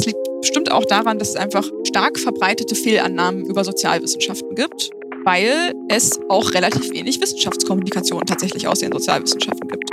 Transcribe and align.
Es 0.00 0.06
liegt 0.06 0.18
bestimmt 0.40 0.72
auch 0.72 0.86
daran, 0.86 1.18
dass 1.18 1.28
es 1.28 1.36
einfach 1.36 1.68
stark 1.86 2.18
verbreitete 2.18 2.74
Fehlannahmen 2.74 3.44
über 3.44 3.64
Sozialwissenschaften 3.64 4.54
gibt, 4.54 4.88
weil 5.24 5.74
es 5.90 6.18
auch 6.30 6.54
relativ 6.54 6.90
wenig 6.90 7.20
Wissenschaftskommunikation 7.20 8.24
tatsächlich 8.24 8.66
aus 8.66 8.78
den 8.78 8.92
Sozialwissenschaften 8.92 9.68
gibt. 9.68 9.90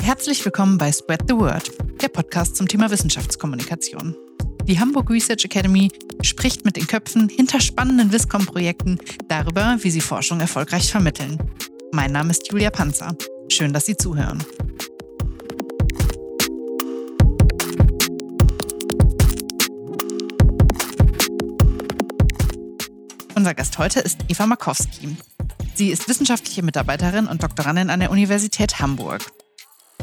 Herzlich 0.00 0.42
willkommen 0.42 0.78
bei 0.78 0.90
Spread 0.90 1.20
the 1.28 1.36
Word, 1.36 1.70
der 2.00 2.08
Podcast 2.08 2.56
zum 2.56 2.66
Thema 2.66 2.90
Wissenschaftskommunikation. 2.90 4.16
Die 4.62 4.80
Hamburg 4.80 5.10
Research 5.10 5.44
Academy 5.44 5.90
spricht 6.22 6.64
mit 6.64 6.76
den 6.76 6.86
Köpfen 6.86 7.28
hinter 7.28 7.60
spannenden 7.60 8.14
Wiscom-Projekten 8.14 8.98
darüber, 9.28 9.76
wie 9.80 9.90
sie 9.90 10.00
Forschung 10.00 10.40
erfolgreich 10.40 10.90
vermitteln. 10.90 11.36
Mein 11.92 12.12
Name 12.12 12.30
ist 12.30 12.50
Julia 12.50 12.70
Panzer. 12.70 13.14
Schön, 13.50 13.74
dass 13.74 13.84
Sie 13.84 13.96
zuhören. 13.96 14.42
Unser 23.48 23.54
Gast 23.54 23.78
heute 23.78 24.00
ist 24.00 24.18
Eva 24.28 24.46
Markowski. 24.46 25.16
Sie 25.74 25.88
ist 25.88 26.06
wissenschaftliche 26.06 26.62
Mitarbeiterin 26.62 27.26
und 27.26 27.42
Doktorandin 27.42 27.88
an 27.88 28.00
der 28.00 28.10
Universität 28.10 28.78
Hamburg. 28.78 29.22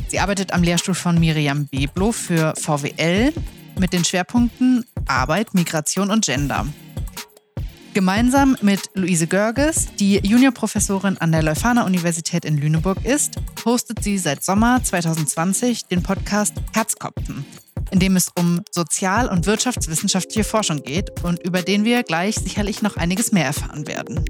Sie 0.07 0.19
arbeitet 0.19 0.51
am 0.51 0.63
Lehrstuhl 0.63 0.95
von 0.95 1.19
Miriam 1.19 1.67
Beblo 1.67 2.11
für 2.11 2.55
VWL 2.57 3.31
mit 3.77 3.93
den 3.93 4.03
Schwerpunkten 4.03 4.83
Arbeit, 5.05 5.53
Migration 5.53 6.09
und 6.09 6.25
Gender. 6.25 6.65
Gemeinsam 7.93 8.57
mit 8.63 8.89
Luise 8.95 9.27
Görges, 9.27 9.93
die 9.99 10.17
Juniorprofessorin 10.23 11.19
an 11.19 11.31
der 11.31 11.43
Leuphana 11.43 11.85
Universität 11.85 12.45
in 12.45 12.57
Lüneburg 12.57 13.05
ist, 13.05 13.35
hostet 13.63 14.03
sie 14.03 14.17
seit 14.17 14.43
Sommer 14.43 14.83
2020 14.83 15.85
den 15.85 16.01
Podcast 16.01 16.55
Herzkopfen, 16.73 17.45
in 17.95 17.99
dem 17.99 18.17
es 18.17 18.29
um 18.37 18.59
sozial- 18.71 19.29
und 19.29 19.45
wirtschaftswissenschaftliche 19.45 20.43
Forschung 20.43 20.83
geht 20.83 21.23
und 21.23 21.41
über 21.45 21.61
den 21.61 21.85
wir 21.85 22.03
gleich 22.03 22.35
sicherlich 22.35 22.81
noch 22.81 22.97
einiges 22.97 23.31
mehr 23.31 23.45
erfahren 23.45 23.87
werden. 23.87 24.25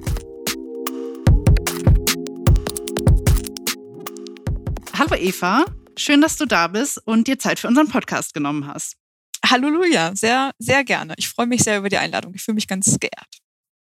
Hallo 4.93 5.15
Eva, 5.15 5.65
schön, 5.97 6.21
dass 6.21 6.37
du 6.37 6.45
da 6.45 6.67
bist 6.67 7.01
und 7.07 7.25
dir 7.25 7.39
Zeit 7.39 7.57
für 7.57 7.67
unseren 7.67 7.89
Podcast 7.89 8.35
genommen 8.35 8.67
hast. 8.67 8.97
Halleluja, 9.43 10.11
sehr, 10.15 10.51
sehr 10.59 10.83
gerne. 10.83 11.15
Ich 11.17 11.27
freue 11.27 11.47
mich 11.47 11.63
sehr 11.63 11.79
über 11.79 11.89
die 11.89 11.97
Einladung. 11.97 12.35
Ich 12.35 12.43
fühle 12.43 12.55
mich 12.55 12.67
ganz 12.67 12.99
geehrt. 12.99 13.39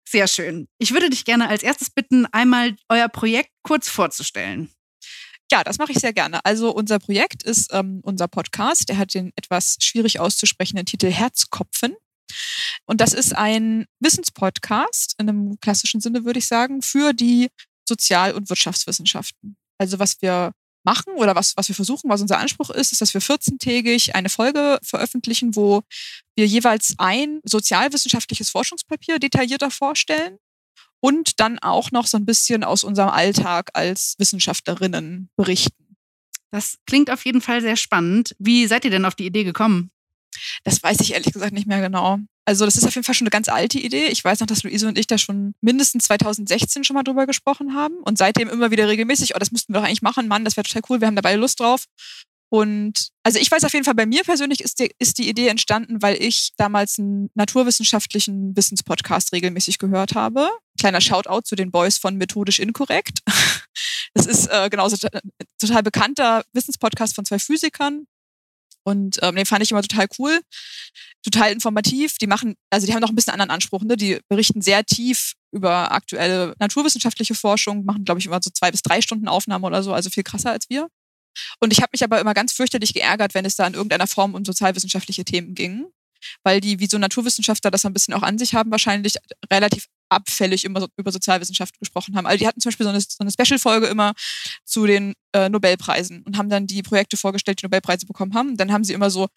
Sehr 0.06 0.28
schön. 0.28 0.69
Ich 0.77 0.92
würde 0.92 1.09
dich 1.09 1.25
gerne 1.25 1.48
als 1.48 1.62
erstes 1.62 1.89
bitten, 1.89 2.27
einmal 2.27 2.77
euer 2.91 3.09
Projekt 3.09 3.53
kurz 3.62 3.89
vorzustellen. 3.89 4.70
Ja, 5.51 5.65
das 5.65 5.79
mache 5.79 5.93
ich 5.93 5.98
sehr 5.98 6.12
gerne. 6.12 6.45
Also 6.45 6.73
unser 6.73 6.98
Projekt 6.98 7.43
ist 7.43 7.73
ähm, 7.73 8.01
unser 8.05 8.29
Podcast. 8.29 8.89
Der 8.89 8.98
hat 8.98 9.15
den 9.15 9.33
etwas 9.37 9.77
schwierig 9.81 10.20
auszusprechenden 10.20 10.87
Titel 10.87 11.11
Herzkopfen. 11.11 11.97
Und 12.87 13.01
das 13.01 13.12
ist 13.12 13.37
ein 13.37 13.87
Wissenspodcast 13.98 15.17
in 15.19 15.28
einem 15.28 15.61
klassischen 15.61 16.01
Sinne, 16.01 16.25
würde 16.25 16.39
ich 16.39 16.47
sagen, 16.47 16.83
für 16.83 17.12
die 17.12 17.48
Sozial- 17.89 18.34
und 18.34 18.48
Wirtschaftswissenschaften. 18.48 19.56
Also 19.78 19.98
was 19.98 20.23
wir 20.23 20.53
machen 20.84 21.15
oder 21.15 21.34
was, 21.34 21.56
was 21.56 21.69
wir 21.69 21.75
versuchen, 21.75 22.09
was 22.09 22.23
unser 22.23 22.39
Anspruch 22.39 22.71
ist, 22.71 22.93
ist, 22.93 23.01
dass 23.01 23.12
wir 23.12 23.21
14-tägig 23.21 24.15
eine 24.15 24.28
Folge 24.28 24.78
veröffentlichen, 24.83 25.56
wo 25.56 25.83
wir 26.37 26.47
jeweils 26.47 26.95
ein 26.98 27.41
sozialwissenschaftliches 27.45 28.51
Forschungspapier 28.51 29.19
detaillierter 29.19 29.71
vorstellen 29.71 30.39
und 31.01 31.41
dann 31.41 31.59
auch 31.59 31.91
noch 31.91 32.06
so 32.06 32.17
ein 32.17 32.27
bisschen 32.27 32.65
aus 32.65 32.84
unserem 32.84 33.11
Alltag 33.11 33.70
als 33.75 34.15
Wissenschaftlerinnen 34.19 35.31
berichten. 35.37 35.97
Das 36.51 36.77
klingt 36.87 37.11
auf 37.11 37.25
jeden 37.25 37.41
Fall 37.41 37.61
sehr 37.61 37.77
spannend. 37.77 38.34
Wie 38.39 38.67
seid 38.67 38.84
ihr 38.84 38.91
denn 38.91 39.05
auf 39.05 39.15
die 39.15 39.27
Idee 39.27 39.45
gekommen? 39.45 39.91
Das 40.65 40.83
weiß 40.83 41.01
ich 41.01 41.12
ehrlich 41.12 41.33
gesagt 41.33 41.53
nicht 41.53 41.67
mehr 41.67 41.81
genau. 41.81 42.19
Also 42.45 42.65
das 42.65 42.77
ist 42.77 42.84
auf 42.84 42.95
jeden 42.95 43.05
Fall 43.05 43.15
schon 43.15 43.27
eine 43.27 43.31
ganz 43.31 43.48
alte 43.48 43.78
Idee. 43.78 44.06
Ich 44.06 44.25
weiß 44.25 44.41
noch, 44.41 44.47
dass 44.47 44.62
Luise 44.62 44.89
und 44.89 44.98
ich 44.98 45.06
da 45.06 45.19
schon 45.19 45.55
mindestens 45.61 46.05
2016 46.05 46.84
schon 46.84 46.94
mal 46.94 47.03
drüber 47.03 47.27
gesprochen 47.27 47.75
haben 47.75 47.94
und 47.99 48.19
seitdem 48.19 48.49
immer 48.49 48.71
wieder 48.71 48.88
regelmäßig, 48.88 49.34
oh, 49.34 49.38
das 49.38 49.53
müssten 49.53 49.72
wir 49.72 49.81
doch 49.81 49.87
eigentlich 49.87 50.03
machen, 50.03 50.27
Mann, 50.27 50.44
das 50.44 50.56
wäre 50.56 50.67
total 50.67 50.82
cool, 50.88 51.00
wir 51.00 51.06
haben 51.06 51.17
dabei 51.17 51.37
Lust 51.37 51.61
drauf. 51.61 51.84
Und 52.50 53.11
also 53.22 53.38
ich 53.38 53.50
weiß 53.50 53.65
auf 53.65 53.72
jeden 53.72 53.84
Fall, 53.84 53.94
bei 53.94 54.06
mir 54.06 54.25
persönlich 54.25 54.61
ist 54.61 54.81
die, 54.81 54.93
ist 54.99 55.19
die 55.19 55.28
Idee 55.28 55.49
entstanden, 55.49 56.03
weil 56.03 56.21
ich 56.21 56.50
damals 56.56 56.99
einen 56.99 57.31
naturwissenschaftlichen 57.34 58.56
Wissenspodcast 58.56 59.33
regelmäßig 59.33 59.78
gehört 59.78 60.15
habe. 60.15 60.50
Kleiner 60.78 61.00
Shoutout 61.00 61.43
zu 61.44 61.55
den 61.55 61.71
Boys 61.71 61.99
von 61.99 62.16
Methodisch 62.16 62.59
Inkorrekt. 62.59 63.21
Das 64.12 64.27
ist 64.27 64.49
äh, 64.49 64.69
genauso 64.69 64.97
total 65.61 65.84
bekannter 65.84 66.43
Wissenspodcast 66.53 67.15
von 67.15 67.25
zwei 67.25 67.38
Physikern, 67.38 68.09
und 68.82 69.19
ähm, 69.22 69.37
den 69.37 69.47
fand 69.47 69.62
ich 69.62 69.71
immer 69.71 69.82
total 69.82 70.06
cool, 70.19 70.41
total 71.22 71.53
informativ. 71.53 72.17
Die 72.19 72.27
machen, 72.27 72.55
also 72.71 72.87
die 72.87 72.94
haben 72.94 73.00
noch 73.00 73.11
ein 73.11 73.15
bisschen 73.15 73.32
anderen 73.32 73.50
Anspruch. 73.50 73.82
Ne? 73.82 73.97
Die 73.97 74.21
berichten 74.28 74.62
sehr 74.62 74.84
tief 74.84 75.34
über 75.53 75.93
aktuelle 75.93 76.55
naturwissenschaftliche 76.59 77.34
Forschung, 77.34 77.84
machen, 77.84 78.05
glaube 78.05 78.21
ich, 78.21 78.27
immer 78.27 78.41
so 78.43 78.50
zwei 78.50 78.71
bis 78.71 78.82
drei 78.82 79.03
Stunden 79.03 79.28
Aufnahme 79.28 79.67
oder 79.67 79.82
so, 79.82 79.93
also 79.93 80.11
viel 80.11 80.22
krasser 80.22 80.53
als 80.53 80.71
wir. 80.71 80.88
Und 81.61 81.73
ich 81.73 81.81
habe 81.81 81.91
mich 81.93 82.05
aber 82.05 82.21
immer 82.21 82.35
ganz 82.35 82.53
fürchterlich 82.53 82.95
geärgert, 82.95 83.35
wenn 83.35 83.45
es 83.45 83.57
da 83.57 83.67
in 83.67 83.75
irgendeiner 83.75 84.07
Form 84.07 84.35
um 84.35 84.45
sozialwissenschaftliche 84.45 85.25
Themen 85.25 85.55
ging. 85.55 85.87
Weil 86.43 86.61
die, 86.61 86.81
wie 86.81 86.87
so 86.87 86.99
Naturwissenschaftler 86.99 87.71
das 87.71 87.87
ein 87.87 87.95
bisschen 87.95 88.13
auch 88.13 88.23
an 88.23 88.37
sich 88.37 88.55
haben, 88.55 88.71
wahrscheinlich 88.71 89.15
relativ 89.51 89.87
abfällig 90.11 90.65
immer 90.65 90.87
über 90.97 91.13
Sozialwissenschaften 91.13 91.79
gesprochen 91.79 92.17
haben. 92.17 92.27
Also 92.27 92.39
die 92.39 92.47
hatten 92.47 92.61
zum 92.61 92.71
Beispiel 92.71 92.85
so 92.85 92.91
eine, 92.91 93.01
so 93.01 93.17
eine 93.21 93.31
Special-Folge 93.31 93.87
immer 93.87 94.13
zu 94.65 94.87
den 94.87 95.15
äh, 95.33 95.49
Nobelpreisen 95.49 96.23
und 96.25 96.37
haben 96.37 96.49
dann 96.49 96.67
die 96.67 96.83
Projekte 96.83 97.17
vorgestellt, 97.17 97.62
die 97.62 97.67
Nobelpreise 97.67 98.07
bekommen 98.07 98.35
haben. 98.35 98.57
Dann 98.57 98.73
haben 98.73 98.85
sie 98.85 98.93
immer 98.93 99.11
so 99.11 99.29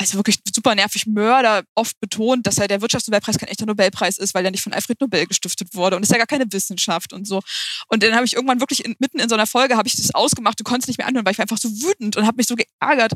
also 0.00 0.18
wirklich 0.18 0.38
super 0.54 0.74
nervig 0.74 1.06
Mörder 1.06 1.62
oft 1.74 1.98
betont, 2.00 2.46
dass 2.46 2.56
ja 2.56 2.66
der 2.66 2.80
Wirtschaftsnobelpreis 2.80 3.38
kein 3.38 3.48
echter 3.48 3.66
Nobelpreis 3.66 4.18
ist, 4.18 4.34
weil 4.34 4.44
er 4.44 4.50
nicht 4.50 4.62
von 4.62 4.72
Alfred 4.72 5.00
Nobel 5.00 5.26
gestiftet 5.26 5.74
wurde 5.74 5.96
und 5.96 6.02
ist 6.02 6.10
ja 6.12 6.18
gar 6.18 6.26
keine 6.26 6.46
Wissenschaft 6.50 7.12
und 7.12 7.26
so. 7.26 7.40
Und 7.88 8.02
dann 8.02 8.14
habe 8.14 8.24
ich 8.24 8.34
irgendwann 8.34 8.60
wirklich 8.60 8.84
in, 8.84 8.96
mitten 8.98 9.18
in 9.18 9.28
so 9.28 9.34
einer 9.34 9.46
Folge 9.46 9.76
habe 9.76 9.88
ich 9.88 9.96
das 9.96 10.14
ausgemacht, 10.14 10.58
du 10.58 10.64
konntest 10.64 10.88
nicht 10.88 10.98
mehr 10.98 11.06
anhören, 11.06 11.24
weil 11.26 11.32
ich 11.32 11.38
war 11.38 11.44
einfach 11.44 11.58
so 11.58 11.68
wütend 11.68 12.16
und 12.16 12.26
habe 12.26 12.36
mich 12.36 12.46
so 12.46 12.56
geärgert. 12.56 13.12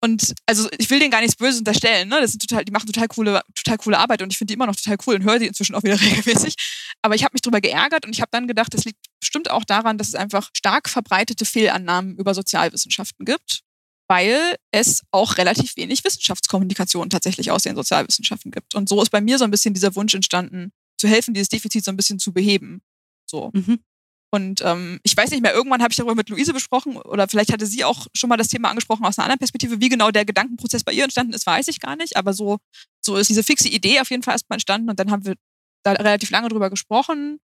Und 0.00 0.34
also 0.46 0.68
ich 0.78 0.90
will 0.90 0.98
denen 0.98 1.10
gar 1.10 1.20
nichts 1.20 1.36
Böses 1.36 1.58
unterstellen, 1.58 2.08
ne? 2.08 2.20
Das 2.20 2.32
sind 2.32 2.46
total, 2.46 2.64
die 2.64 2.72
machen 2.72 2.86
total 2.86 3.08
coole, 3.08 3.42
total 3.54 3.78
coole 3.78 3.98
Arbeit 3.98 4.22
und 4.22 4.32
ich 4.32 4.38
finde 4.38 4.52
die 4.52 4.54
immer 4.54 4.66
noch 4.66 4.76
total 4.76 4.96
cool 5.06 5.14
und 5.16 5.24
höre 5.24 5.38
die 5.38 5.46
inzwischen 5.46 5.74
auch 5.74 5.82
wieder 5.82 6.00
regelmäßig. 6.00 6.54
Aber 7.02 7.14
ich 7.14 7.22
habe 7.22 7.34
mich 7.34 7.42
darüber 7.42 7.60
geärgert 7.60 8.06
und 8.06 8.12
ich 8.12 8.20
habe 8.20 8.30
dann 8.32 8.48
gedacht, 8.48 8.74
das 8.74 8.84
liegt 8.84 8.98
bestimmt 9.20 9.50
auch 9.50 9.64
daran, 9.64 9.98
dass 9.98 10.08
es 10.08 10.14
einfach 10.14 10.50
stark 10.54 10.88
verbreitete 10.88 11.44
Fehlannahmen 11.44 12.16
über 12.16 12.34
Sozialwissenschaften 12.34 13.24
gibt 13.24 13.62
weil 14.08 14.56
es 14.70 15.02
auch 15.10 15.38
relativ 15.38 15.76
wenig 15.76 16.04
Wissenschaftskommunikation 16.04 17.10
tatsächlich 17.10 17.50
aus 17.50 17.62
den 17.62 17.76
Sozialwissenschaften 17.76 18.50
gibt. 18.50 18.74
Und 18.74 18.88
so 18.88 19.00
ist 19.02 19.10
bei 19.10 19.20
mir 19.20 19.38
so 19.38 19.44
ein 19.44 19.50
bisschen 19.50 19.74
dieser 19.74 19.94
Wunsch 19.96 20.14
entstanden, 20.14 20.72
zu 20.98 21.08
helfen, 21.08 21.34
dieses 21.34 21.48
Defizit 21.48 21.84
so 21.84 21.90
ein 21.90 21.96
bisschen 21.96 22.18
zu 22.18 22.32
beheben. 22.32 22.82
So. 23.26 23.50
Mhm. 23.54 23.80
Und 24.30 24.62
ähm, 24.64 24.98
ich 25.04 25.16
weiß 25.16 25.30
nicht 25.30 25.42
mehr, 25.42 25.54
irgendwann 25.54 25.80
habe 25.80 25.92
ich 25.92 25.96
darüber 25.96 26.16
mit 26.16 26.28
Luise 26.28 26.52
besprochen 26.52 26.96
oder 26.96 27.28
vielleicht 27.28 27.52
hatte 27.52 27.66
sie 27.66 27.84
auch 27.84 28.08
schon 28.14 28.28
mal 28.28 28.36
das 28.36 28.48
Thema 28.48 28.68
angesprochen 28.68 29.04
aus 29.04 29.16
einer 29.16 29.26
anderen 29.26 29.38
Perspektive. 29.38 29.80
Wie 29.80 29.88
genau 29.88 30.10
der 30.10 30.24
Gedankenprozess 30.24 30.82
bei 30.82 30.92
ihr 30.92 31.04
entstanden 31.04 31.32
ist, 31.34 31.46
weiß 31.46 31.68
ich 31.68 31.78
gar 31.78 31.94
nicht. 31.94 32.16
Aber 32.16 32.32
so, 32.32 32.58
so 33.00 33.16
ist 33.16 33.30
diese 33.30 33.44
fixe 33.44 33.68
Idee 33.68 34.00
auf 34.00 34.10
jeden 34.10 34.24
Fall 34.24 34.34
erstmal 34.34 34.56
entstanden 34.56 34.90
und 34.90 34.98
dann 34.98 35.12
haben 35.12 35.24
wir 35.24 35.36
da 35.84 35.92
relativ 35.92 36.30
lange 36.30 36.48
drüber 36.48 36.68
gesprochen 36.68 37.38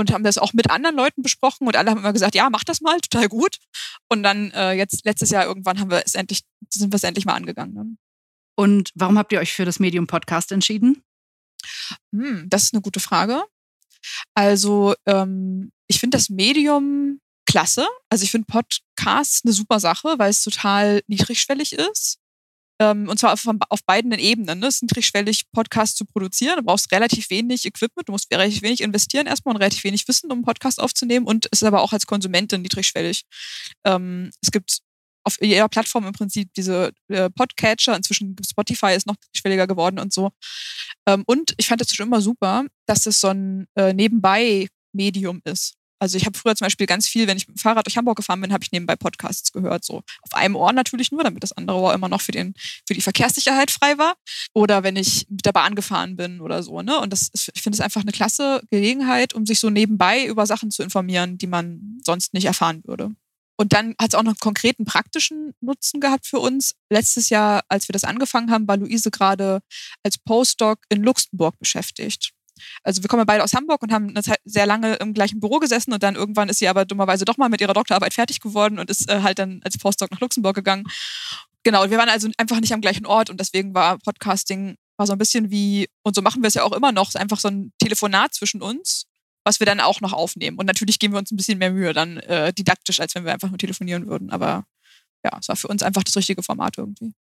und 0.00 0.12
haben 0.12 0.24
das 0.24 0.38
auch 0.38 0.52
mit 0.52 0.70
anderen 0.70 0.96
Leuten 0.96 1.22
besprochen 1.22 1.66
und 1.66 1.76
alle 1.76 1.90
haben 1.90 1.98
immer 1.98 2.12
gesagt, 2.12 2.34
ja, 2.34 2.50
mach 2.50 2.64
das 2.64 2.80
mal, 2.80 2.98
total 3.00 3.28
gut. 3.28 3.58
Und 4.08 4.22
dann 4.22 4.50
äh, 4.52 4.72
jetzt 4.72 5.04
letztes 5.04 5.30
Jahr 5.30 5.44
irgendwann 5.44 5.78
haben 5.78 5.90
wir 5.90 6.02
es 6.04 6.14
endlich, 6.14 6.42
sind 6.68 6.92
wir 6.92 6.96
es 6.96 7.04
endlich 7.04 7.26
mal 7.26 7.34
angegangen. 7.34 7.74
Dann. 7.74 7.98
Und 8.56 8.90
warum 8.94 9.18
habt 9.18 9.32
ihr 9.32 9.40
euch 9.40 9.52
für 9.52 9.64
das 9.64 9.78
Medium 9.78 10.06
Podcast 10.06 10.52
entschieden? 10.52 11.02
Hm, 12.12 12.46
das 12.48 12.64
ist 12.64 12.74
eine 12.74 12.82
gute 12.82 13.00
Frage. 13.00 13.42
Also 14.34 14.94
ähm, 15.06 15.72
ich 15.86 16.00
finde 16.00 16.16
das 16.16 16.30
Medium 16.30 17.20
klasse. 17.46 17.86
Also 18.08 18.24
ich 18.24 18.30
finde 18.30 18.46
Podcast 18.46 19.44
eine 19.44 19.52
super 19.52 19.80
Sache, 19.80 20.14
weil 20.18 20.30
es 20.30 20.42
total 20.42 21.02
niedrigschwellig 21.08 21.72
ist. 21.72 22.19
Ähm, 22.80 23.08
und 23.08 23.18
zwar 23.18 23.34
auf, 23.34 23.46
auf 23.68 23.84
beiden 23.84 24.10
Ebenen. 24.12 24.58
Ne? 24.58 24.66
Es 24.66 24.76
ist 24.76 24.82
niedrigschwellig, 24.82 25.50
Podcasts 25.52 25.96
zu 25.96 26.06
produzieren. 26.06 26.56
Du 26.56 26.62
brauchst 26.62 26.90
relativ 26.90 27.28
wenig 27.28 27.66
Equipment, 27.66 28.08
du 28.08 28.12
musst 28.12 28.32
relativ 28.32 28.62
wenig 28.62 28.80
investieren 28.80 29.26
erstmal 29.26 29.54
und 29.54 29.60
relativ 29.60 29.84
wenig 29.84 30.08
Wissen, 30.08 30.32
um 30.32 30.38
einen 30.38 30.44
Podcast 30.44 30.80
aufzunehmen. 30.80 31.26
Und 31.26 31.46
es 31.52 31.60
ist 31.60 31.68
aber 31.68 31.82
auch 31.82 31.92
als 31.92 32.06
Konsumentin 32.06 32.62
niedrigschwellig. 32.62 33.24
Ähm, 33.84 34.30
es 34.42 34.50
gibt 34.50 34.80
auf 35.24 35.36
jeder 35.42 35.68
Plattform 35.68 36.06
im 36.06 36.14
Prinzip 36.14 36.52
diese 36.54 36.92
äh, 37.08 37.28
Podcatcher. 37.28 37.94
Inzwischen 37.94 38.34
Spotify 38.42 38.94
ist 38.94 39.06
noch 39.06 39.16
schwieriger 39.36 39.66
geworden 39.66 39.98
und 39.98 40.14
so. 40.14 40.30
Ähm, 41.06 41.22
und 41.26 41.52
ich 41.58 41.68
fand 41.68 41.82
das 41.82 41.94
schon 41.94 42.06
immer 42.06 42.22
super, 42.22 42.64
dass 42.86 43.04
es 43.04 43.20
so 43.20 43.28
ein 43.28 43.66
äh, 43.76 43.92
Nebenbei-Medium 43.92 45.42
ist. 45.44 45.74
Also 46.00 46.16
ich 46.16 46.24
habe 46.24 46.36
früher 46.36 46.56
zum 46.56 46.64
Beispiel 46.64 46.86
ganz 46.86 47.06
viel, 47.06 47.26
wenn 47.26 47.36
ich 47.36 47.46
mit 47.46 47.58
dem 47.58 47.60
Fahrrad 47.60 47.86
durch 47.86 47.96
Hamburg 47.96 48.16
gefahren 48.16 48.40
bin, 48.40 48.52
habe 48.52 48.64
ich 48.64 48.72
nebenbei 48.72 48.96
Podcasts 48.96 49.52
gehört. 49.52 49.84
So 49.84 50.02
auf 50.22 50.32
einem 50.32 50.56
Ohr 50.56 50.72
natürlich 50.72 51.12
nur, 51.12 51.22
damit 51.22 51.42
das 51.42 51.52
andere 51.52 51.76
Ohr 51.76 51.92
immer 51.92 52.08
noch 52.08 52.22
für, 52.22 52.32
den, 52.32 52.54
für 52.86 52.94
die 52.94 53.02
Verkehrssicherheit 53.02 53.70
frei 53.70 53.98
war. 53.98 54.14
Oder 54.54 54.82
wenn 54.82 54.96
ich 54.96 55.26
mit 55.28 55.44
der 55.44 55.52
Bahn 55.52 55.74
gefahren 55.74 56.16
bin 56.16 56.40
oder 56.40 56.62
so. 56.62 56.80
Ne? 56.80 56.98
Und 56.98 57.12
das 57.12 57.28
ist, 57.32 57.50
ich 57.54 57.62
finde 57.62 57.76
es 57.76 57.80
einfach 57.80 58.00
eine 58.00 58.12
klasse 58.12 58.62
Gelegenheit, 58.70 59.34
um 59.34 59.44
sich 59.44 59.60
so 59.60 59.68
nebenbei 59.68 60.24
über 60.24 60.46
Sachen 60.46 60.70
zu 60.70 60.82
informieren, 60.82 61.36
die 61.36 61.46
man 61.46 62.00
sonst 62.04 62.32
nicht 62.32 62.46
erfahren 62.46 62.82
würde. 62.84 63.14
Und 63.60 63.74
dann 63.74 63.94
hat 64.00 64.08
es 64.08 64.14
auch 64.14 64.22
noch 64.22 64.32
einen 64.32 64.38
konkreten 64.38 64.86
praktischen 64.86 65.52
Nutzen 65.60 66.00
gehabt 66.00 66.26
für 66.26 66.38
uns. 66.38 66.76
Letztes 66.88 67.28
Jahr, 67.28 67.62
als 67.68 67.88
wir 67.88 67.92
das 67.92 68.04
angefangen 68.04 68.50
haben, 68.50 68.66
war 68.66 68.78
Luise 68.78 69.10
gerade 69.10 69.60
als 70.02 70.16
Postdoc 70.16 70.78
in 70.88 71.02
Luxemburg 71.02 71.58
beschäftigt. 71.58 72.32
Also 72.82 73.02
wir 73.02 73.08
kommen 73.08 73.24
beide 73.26 73.44
aus 73.44 73.54
Hamburg 73.54 73.82
und 73.82 73.92
haben 73.92 74.10
eine 74.10 74.22
Zeit 74.22 74.40
sehr 74.44 74.66
lange 74.66 74.94
im 74.96 75.14
gleichen 75.14 75.40
Büro 75.40 75.58
gesessen 75.58 75.92
und 75.92 76.02
dann 76.02 76.14
irgendwann 76.14 76.48
ist 76.48 76.58
sie 76.58 76.68
aber 76.68 76.84
dummerweise 76.84 77.24
doch 77.24 77.36
mal 77.36 77.48
mit 77.48 77.60
ihrer 77.60 77.74
Doktorarbeit 77.74 78.14
fertig 78.14 78.40
geworden 78.40 78.78
und 78.78 78.90
ist 78.90 79.08
äh, 79.10 79.22
halt 79.22 79.38
dann 79.38 79.60
als 79.64 79.78
Postdoc 79.78 80.10
nach 80.10 80.20
Luxemburg 80.20 80.54
gegangen. 80.54 80.84
Genau, 81.62 81.90
wir 81.90 81.98
waren 81.98 82.08
also 82.08 82.28
einfach 82.38 82.60
nicht 82.60 82.72
am 82.72 82.80
gleichen 82.80 83.06
Ort 83.06 83.30
und 83.30 83.38
deswegen 83.38 83.74
war 83.74 83.98
Podcasting 83.98 84.76
war 85.00 85.06
so 85.06 85.12
ein 85.12 85.18
bisschen 85.18 85.50
wie, 85.50 85.88
und 86.02 86.14
so 86.14 86.22
machen 86.22 86.42
wir 86.42 86.48
es 86.48 86.54
ja 86.54 86.62
auch 86.62 86.72
immer 86.72 86.92
noch, 86.92 87.14
einfach 87.14 87.40
so 87.40 87.48
ein 87.48 87.72
Telefonat 87.78 88.34
zwischen 88.34 88.62
uns, 88.62 89.06
was 89.44 89.58
wir 89.58 89.66
dann 89.66 89.80
auch 89.80 90.00
noch 90.00 90.12
aufnehmen. 90.12 90.58
Und 90.58 90.66
natürlich 90.66 90.98
geben 90.98 91.14
wir 91.14 91.18
uns 91.18 91.32
ein 91.32 91.36
bisschen 91.36 91.58
mehr 91.58 91.72
Mühe 91.72 91.92
dann 91.92 92.18
äh, 92.18 92.52
didaktisch, 92.52 93.00
als 93.00 93.14
wenn 93.14 93.24
wir 93.24 93.32
einfach 93.32 93.48
nur 93.48 93.58
telefonieren 93.58 94.06
würden. 94.06 94.30
Aber 94.30 94.64
ja, 95.24 95.36
es 95.40 95.48
war 95.48 95.56
für 95.56 95.68
uns 95.68 95.82
einfach 95.82 96.04
das 96.04 96.16
richtige 96.16 96.42
Format 96.42 96.78
irgendwie. 96.78 97.14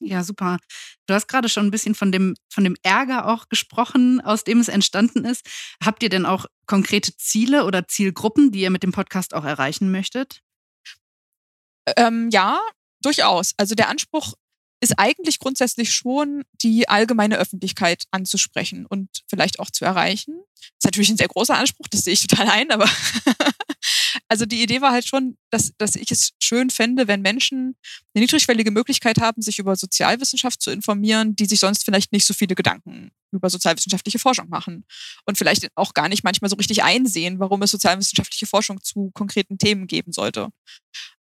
Ja, 0.00 0.22
super. 0.22 0.58
Du 1.06 1.14
hast 1.14 1.26
gerade 1.26 1.48
schon 1.48 1.66
ein 1.66 1.70
bisschen 1.70 1.94
von 1.94 2.12
dem, 2.12 2.34
von 2.50 2.64
dem 2.64 2.76
Ärger 2.82 3.28
auch 3.28 3.48
gesprochen, 3.48 4.20
aus 4.20 4.44
dem 4.44 4.60
es 4.60 4.68
entstanden 4.68 5.24
ist. 5.24 5.46
Habt 5.82 6.02
ihr 6.02 6.08
denn 6.08 6.26
auch 6.26 6.46
konkrete 6.66 7.16
Ziele 7.16 7.64
oder 7.64 7.88
Zielgruppen, 7.88 8.52
die 8.52 8.60
ihr 8.60 8.70
mit 8.70 8.82
dem 8.82 8.92
Podcast 8.92 9.34
auch 9.34 9.44
erreichen 9.44 9.90
möchtet? 9.90 10.42
Ähm, 11.96 12.28
ja, 12.30 12.60
durchaus. 13.00 13.52
Also 13.56 13.74
der 13.74 13.88
Anspruch 13.88 14.34
ist 14.80 14.98
eigentlich 14.98 15.38
grundsätzlich 15.38 15.92
schon, 15.92 16.44
die 16.62 16.88
allgemeine 16.88 17.38
Öffentlichkeit 17.38 18.04
anzusprechen 18.10 18.84
und 18.86 19.22
vielleicht 19.26 19.58
auch 19.58 19.70
zu 19.70 19.84
erreichen. 19.84 20.34
Das 20.54 20.66
ist 20.66 20.84
natürlich 20.84 21.08
ein 21.10 21.16
sehr 21.16 21.28
großer 21.28 21.56
Anspruch, 21.56 21.88
das 21.88 22.02
sehe 22.02 22.12
ich 22.12 22.26
total 22.26 22.48
ein, 22.48 22.70
aber 22.70 22.84
also 24.28 24.44
die 24.44 24.62
Idee 24.62 24.80
war 24.80 24.92
halt 24.92 25.06
schon, 25.06 25.36
dass, 25.50 25.72
dass 25.78 25.94
ich 25.94 26.10
es 26.10 26.32
schön 26.42 26.70
fände, 26.70 27.06
wenn 27.06 27.22
Menschen 27.22 27.76
eine 28.14 28.22
niedrigschwellige 28.22 28.70
Möglichkeit 28.70 29.20
haben, 29.20 29.40
sich 29.40 29.58
über 29.58 29.76
Sozialwissenschaft 29.76 30.60
zu 30.60 30.70
informieren, 30.70 31.36
die 31.36 31.46
sich 31.46 31.60
sonst 31.60 31.84
vielleicht 31.84 32.12
nicht 32.12 32.26
so 32.26 32.34
viele 32.34 32.54
Gedanken 32.54 33.10
über 33.32 33.50
sozialwissenschaftliche 33.50 34.18
Forschung 34.18 34.48
machen 34.48 34.84
und 35.26 35.38
vielleicht 35.38 35.68
auch 35.74 35.94
gar 35.94 36.08
nicht 36.08 36.24
manchmal 36.24 36.50
so 36.50 36.56
richtig 36.56 36.82
einsehen, 36.82 37.38
warum 37.38 37.62
es 37.62 37.70
sozialwissenschaftliche 37.70 38.46
Forschung 38.46 38.82
zu 38.82 39.10
konkreten 39.12 39.58
Themen 39.58 39.86
geben 39.86 40.12
sollte. 40.12 40.48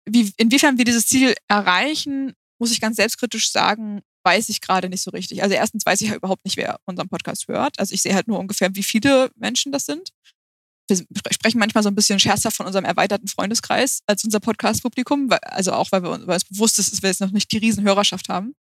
Wie, 0.07 0.33
inwiefern 0.37 0.79
wir 0.79 0.85
dieses 0.85 1.07
Ziel 1.07 1.35
erreichen, 1.49 2.35
muss 2.59 2.73
ich 2.73 2.81
ganz 2.81 2.97
selbstkritisch 2.97 3.51
sagen, 3.51 4.03
weiß 4.25 4.49
ich 4.49 4.61
gerade 4.61 4.89
nicht 4.89 5.03
so 5.03 5.11
richtig. 5.11 5.43
Also 5.43 5.55
erstens 5.55 5.85
weiß 5.85 6.01
ich 6.01 6.09
halt 6.09 6.19
überhaupt 6.19 6.45
nicht, 6.45 6.57
wer 6.57 6.79
unseren 6.87 7.09
Podcast 7.09 7.49
hört. 7.49 7.79
Also 7.79 7.93
ich 7.93 8.01
sehe 8.01 8.15
halt 8.15 8.29
nur 8.29 8.39
ungefähr, 8.39 8.75
wie 8.75 8.83
viele 8.83 9.31
Menschen 9.37 9.73
das 9.73 9.85
sind 9.85 10.11
wir 10.89 11.05
sprechen 11.31 11.59
manchmal 11.59 11.83
so 11.83 11.89
ein 11.89 11.95
bisschen 11.95 12.21
scherzhaft 12.21 12.57
von 12.57 12.67
unserem 12.67 12.85
erweiterten 12.85 13.29
Freundeskreis 13.29 14.01
als 14.07 14.25
unser 14.25 14.41
Podcast-Publikum, 14.41 15.31
also 15.43 15.73
auch, 15.73 15.93
weil, 15.93 16.03
wir, 16.03 16.27
weil 16.27 16.37
es 16.37 16.45
bewusst 16.45 16.79
ist, 16.79 16.93
dass 16.93 17.03
wir 17.03 17.09
jetzt 17.09 17.21
noch 17.21 17.31
nicht 17.31 17.51
die 17.53 17.59
Riesenhörerschaft 17.59 18.29
haben. 18.29 18.55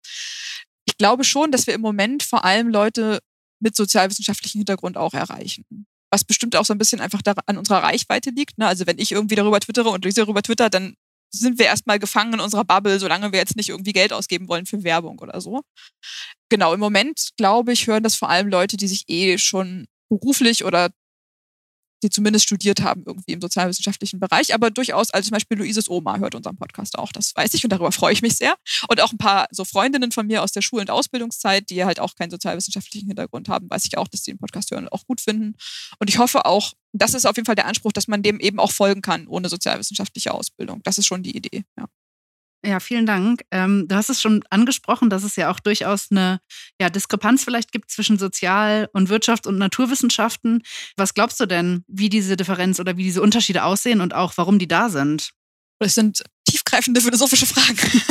Ich 0.86 0.96
glaube 0.96 1.24
schon, 1.24 1.50
dass 1.50 1.66
wir 1.66 1.74
im 1.74 1.80
Moment 1.80 2.22
vor 2.22 2.44
allem 2.44 2.68
Leute 2.68 3.20
mit 3.60 3.76
sozialwissenschaftlichem 3.76 4.60
Hintergrund 4.60 4.96
auch 4.96 5.14
erreichen. 5.14 5.86
Was 6.10 6.24
bestimmt 6.24 6.56
auch 6.56 6.64
so 6.64 6.74
ein 6.74 6.78
bisschen 6.78 7.00
einfach 7.00 7.20
an 7.46 7.58
unserer 7.58 7.82
Reichweite 7.82 8.30
liegt. 8.30 8.58
Ne? 8.58 8.66
Also 8.66 8.86
wenn 8.86 8.98
ich 8.98 9.12
irgendwie 9.12 9.34
darüber 9.34 9.60
twittere 9.60 9.88
und 9.88 10.04
Lisa 10.04 10.22
darüber 10.22 10.42
twittert, 10.42 10.74
dann 10.74 10.94
sind 11.30 11.58
wir 11.58 11.66
erstmal 11.66 11.98
gefangen 11.98 12.34
in 12.34 12.40
unserer 12.40 12.64
Bubble, 12.64 13.00
solange 13.00 13.32
wir 13.32 13.38
jetzt 13.38 13.56
nicht 13.56 13.70
irgendwie 13.70 13.92
Geld 13.92 14.12
ausgeben 14.12 14.48
wollen 14.48 14.66
für 14.66 14.84
Werbung 14.84 15.18
oder 15.18 15.40
so. 15.40 15.62
Genau, 16.48 16.72
im 16.72 16.80
Moment, 16.80 17.30
glaube 17.36 17.72
ich, 17.72 17.86
hören 17.86 18.04
das 18.04 18.14
vor 18.14 18.28
allem 18.30 18.48
Leute, 18.48 18.76
die 18.76 18.86
sich 18.86 19.04
eh 19.08 19.38
schon 19.38 19.86
beruflich 20.08 20.64
oder 20.64 20.90
die 22.04 22.10
zumindest 22.10 22.44
studiert 22.44 22.82
haben 22.82 23.02
irgendwie 23.06 23.32
im 23.32 23.40
sozialwissenschaftlichen 23.40 24.20
Bereich, 24.20 24.54
aber 24.54 24.70
durchaus, 24.70 25.10
also 25.10 25.28
zum 25.28 25.34
Beispiel 25.34 25.58
Luises 25.58 25.88
Oma 25.88 26.18
hört 26.18 26.34
unseren 26.34 26.56
Podcast 26.56 26.98
auch, 26.98 27.10
das 27.12 27.34
weiß 27.34 27.54
ich 27.54 27.64
und 27.64 27.70
darüber 27.70 27.92
freue 27.92 28.12
ich 28.12 28.22
mich 28.22 28.36
sehr. 28.36 28.54
Und 28.88 29.00
auch 29.00 29.12
ein 29.12 29.18
paar 29.18 29.46
so 29.50 29.64
Freundinnen 29.64 30.12
von 30.12 30.26
mir 30.26 30.42
aus 30.42 30.52
der 30.52 30.62
Schul- 30.62 30.80
und 30.80 30.90
Ausbildungszeit, 30.90 31.70
die 31.70 31.84
halt 31.84 31.98
auch 31.98 32.14
keinen 32.14 32.30
sozialwissenschaftlichen 32.30 33.08
Hintergrund 33.08 33.48
haben, 33.48 33.68
weiß 33.70 33.86
ich 33.86 33.96
auch, 33.98 34.06
dass 34.08 34.22
die 34.22 34.32
den 34.32 34.38
Podcast 34.38 34.70
hören 34.70 34.84
und 34.84 34.92
auch 34.92 35.06
gut 35.06 35.20
finden. 35.20 35.56
Und 35.98 36.10
ich 36.10 36.18
hoffe 36.18 36.44
auch, 36.44 36.72
das 36.92 37.14
ist 37.14 37.26
auf 37.26 37.36
jeden 37.36 37.46
Fall 37.46 37.54
der 37.54 37.66
Anspruch, 37.66 37.92
dass 37.92 38.06
man 38.08 38.22
dem 38.22 38.38
eben 38.38 38.60
auch 38.60 38.70
folgen 38.70 39.02
kann 39.02 39.26
ohne 39.26 39.48
sozialwissenschaftliche 39.48 40.32
Ausbildung. 40.32 40.80
Das 40.84 40.98
ist 40.98 41.06
schon 41.06 41.22
die 41.22 41.36
Idee, 41.36 41.64
ja. 41.78 41.86
Ja, 42.64 42.80
vielen 42.80 43.04
Dank. 43.04 43.42
Ähm, 43.50 43.86
du 43.88 43.94
hast 43.94 44.08
es 44.08 44.22
schon 44.22 44.42
angesprochen, 44.48 45.10
dass 45.10 45.22
es 45.22 45.36
ja 45.36 45.50
auch 45.50 45.60
durchaus 45.60 46.10
eine 46.10 46.40
ja, 46.80 46.88
Diskrepanz 46.88 47.44
vielleicht 47.44 47.72
gibt 47.72 47.90
zwischen 47.90 48.18
Sozial- 48.18 48.88
und 48.94 49.10
Wirtschafts- 49.10 49.46
und 49.46 49.58
Naturwissenschaften. 49.58 50.62
Was 50.96 51.12
glaubst 51.12 51.38
du 51.40 51.46
denn, 51.46 51.84
wie 51.88 52.08
diese 52.08 52.36
Differenz 52.36 52.80
oder 52.80 52.96
wie 52.96 53.02
diese 53.02 53.20
Unterschiede 53.20 53.64
aussehen 53.64 54.00
und 54.00 54.14
auch 54.14 54.32
warum 54.36 54.58
die 54.58 54.68
da 54.68 54.88
sind? 54.88 55.32
Das 55.78 55.94
sind 55.94 56.22
tiefgreifende 56.48 57.02
philosophische 57.02 57.44
Fragen. 57.44 57.76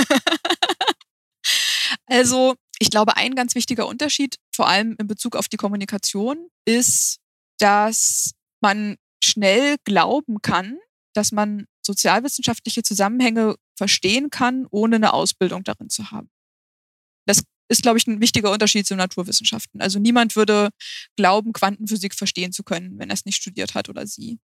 also, 2.06 2.54
ich 2.78 2.92
glaube, 2.92 3.18
ein 3.18 3.34
ganz 3.34 3.56
wichtiger 3.56 3.88
Unterschied, 3.88 4.36
vor 4.56 4.68
allem 4.68 4.96
in 5.00 5.08
Bezug 5.08 5.36
auf 5.36 5.48
die 5.48 5.58
Kommunikation, 5.58 6.38
ist, 6.66 7.18
dass 7.58 8.34
man 8.62 8.98
schnell 9.24 9.78
glauben 9.84 10.42
kann, 10.44 10.78
dass 11.14 11.32
man 11.32 11.66
sozialwissenschaftliche 11.82 12.84
Zusammenhänge 12.84 13.56
verstehen 13.76 14.30
kann, 14.30 14.68
ohne 14.70 14.98
eine 14.98 15.14
Ausbildung 15.14 15.64
darin 15.64 15.90
zu 15.90 16.12
haben. 16.12 16.30
Das 17.28 17.44
ist, 17.70 17.82
glaube 17.82 17.98
ich, 17.98 18.08
ein 18.08 18.22
wichtiger 18.22 18.52
Unterschied 18.52 18.86
zu 18.86 18.96
Naturwissenschaften. 18.96 19.82
Also 19.82 20.00
niemand 20.00 20.36
würde 20.36 20.70
glauben, 21.16 21.54
Quantenphysik 21.54 22.14
verstehen 22.14 22.52
zu 22.52 22.64
können, 22.64 23.00
wenn 23.00 23.10
er 23.10 23.14
es 23.16 23.26
nicht 23.26 23.38
studiert 23.42 23.76
hat 23.76 23.90
oder 23.90 24.06
sie. 24.06 24.40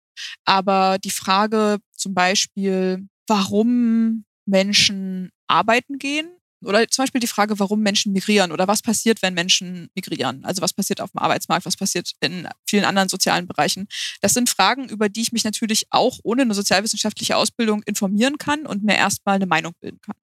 Aber 0.44 0.98
die 0.98 1.10
Frage 1.10 1.78
zum 1.92 2.14
Beispiel, 2.14 3.08
warum 3.26 4.24
Menschen 4.46 5.30
arbeiten 5.48 5.98
gehen, 5.98 6.30
oder 6.64 6.86
zum 6.88 7.04
Beispiel 7.04 7.20
die 7.20 7.26
Frage, 7.26 7.58
warum 7.58 7.80
Menschen 7.80 8.12
migrieren 8.12 8.52
oder 8.52 8.66
was 8.66 8.82
passiert, 8.82 9.22
wenn 9.22 9.34
Menschen 9.34 9.90
migrieren. 9.94 10.44
Also 10.44 10.60
was 10.60 10.72
passiert 10.72 11.00
auf 11.00 11.12
dem 11.12 11.20
Arbeitsmarkt, 11.20 11.64
was 11.66 11.76
passiert 11.76 12.12
in 12.20 12.48
vielen 12.66 12.84
anderen 12.84 13.08
sozialen 13.08 13.46
Bereichen. 13.46 13.86
Das 14.20 14.34
sind 14.34 14.50
Fragen, 14.50 14.88
über 14.88 15.08
die 15.08 15.22
ich 15.22 15.32
mich 15.32 15.44
natürlich 15.44 15.86
auch 15.90 16.18
ohne 16.24 16.42
eine 16.42 16.54
sozialwissenschaftliche 16.54 17.36
Ausbildung 17.36 17.82
informieren 17.84 18.38
kann 18.38 18.66
und 18.66 18.82
mir 18.82 18.96
erstmal 18.96 19.36
eine 19.36 19.46
Meinung 19.46 19.72
bilden 19.80 20.00
kann. 20.00 20.16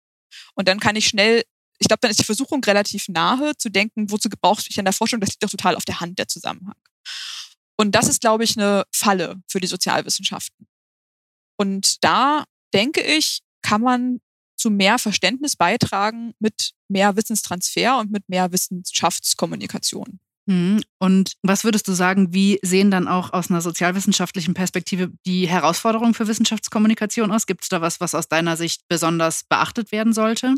Und 0.54 0.68
dann 0.68 0.80
kann 0.80 0.96
ich 0.96 1.06
schnell, 1.06 1.42
ich 1.78 1.88
glaube, 1.88 2.00
dann 2.00 2.10
ist 2.10 2.20
die 2.20 2.24
Versuchung 2.24 2.64
relativ 2.64 3.08
nahe 3.08 3.52
zu 3.58 3.70
denken, 3.70 4.10
wozu 4.10 4.30
gebraucht 4.30 4.66
ich 4.68 4.78
in 4.78 4.84
der 4.84 4.94
Forschung, 4.94 5.20
das 5.20 5.30
liegt 5.30 5.42
doch 5.42 5.50
total 5.50 5.76
auf 5.76 5.84
der 5.84 6.00
Hand, 6.00 6.18
der 6.18 6.28
Zusammenhang. 6.28 6.76
Und 7.76 7.94
das 7.94 8.08
ist, 8.08 8.20
glaube 8.20 8.44
ich, 8.44 8.56
eine 8.56 8.84
Falle 8.94 9.42
für 9.48 9.60
die 9.60 9.66
Sozialwissenschaften. 9.66 10.66
Und 11.58 12.02
da 12.02 12.44
denke 12.72 13.02
ich, 13.02 13.40
kann 13.62 13.82
man 13.82 14.20
zu 14.62 14.70
mehr 14.70 14.98
Verständnis 14.98 15.56
beitragen 15.56 16.34
mit 16.38 16.72
mehr 16.88 17.16
Wissenstransfer 17.16 17.98
und 17.98 18.10
mit 18.10 18.28
mehr 18.28 18.52
Wissenschaftskommunikation. 18.52 20.20
Mhm. 20.46 20.82
Und 20.98 21.34
was 21.42 21.64
würdest 21.64 21.86
du 21.88 21.92
sagen, 21.92 22.32
wie 22.32 22.58
sehen 22.62 22.90
dann 22.90 23.08
auch 23.08 23.32
aus 23.32 23.50
einer 23.50 23.60
sozialwissenschaftlichen 23.60 24.54
Perspektive 24.54 25.12
die 25.26 25.48
Herausforderungen 25.48 26.14
für 26.14 26.28
Wissenschaftskommunikation 26.28 27.30
aus? 27.30 27.46
Gibt 27.46 27.62
es 27.62 27.68
da 27.68 27.80
was, 27.80 28.00
was 28.00 28.14
aus 28.14 28.28
deiner 28.28 28.56
Sicht 28.56 28.82
besonders 28.88 29.44
beachtet 29.44 29.92
werden 29.92 30.12
sollte? 30.12 30.54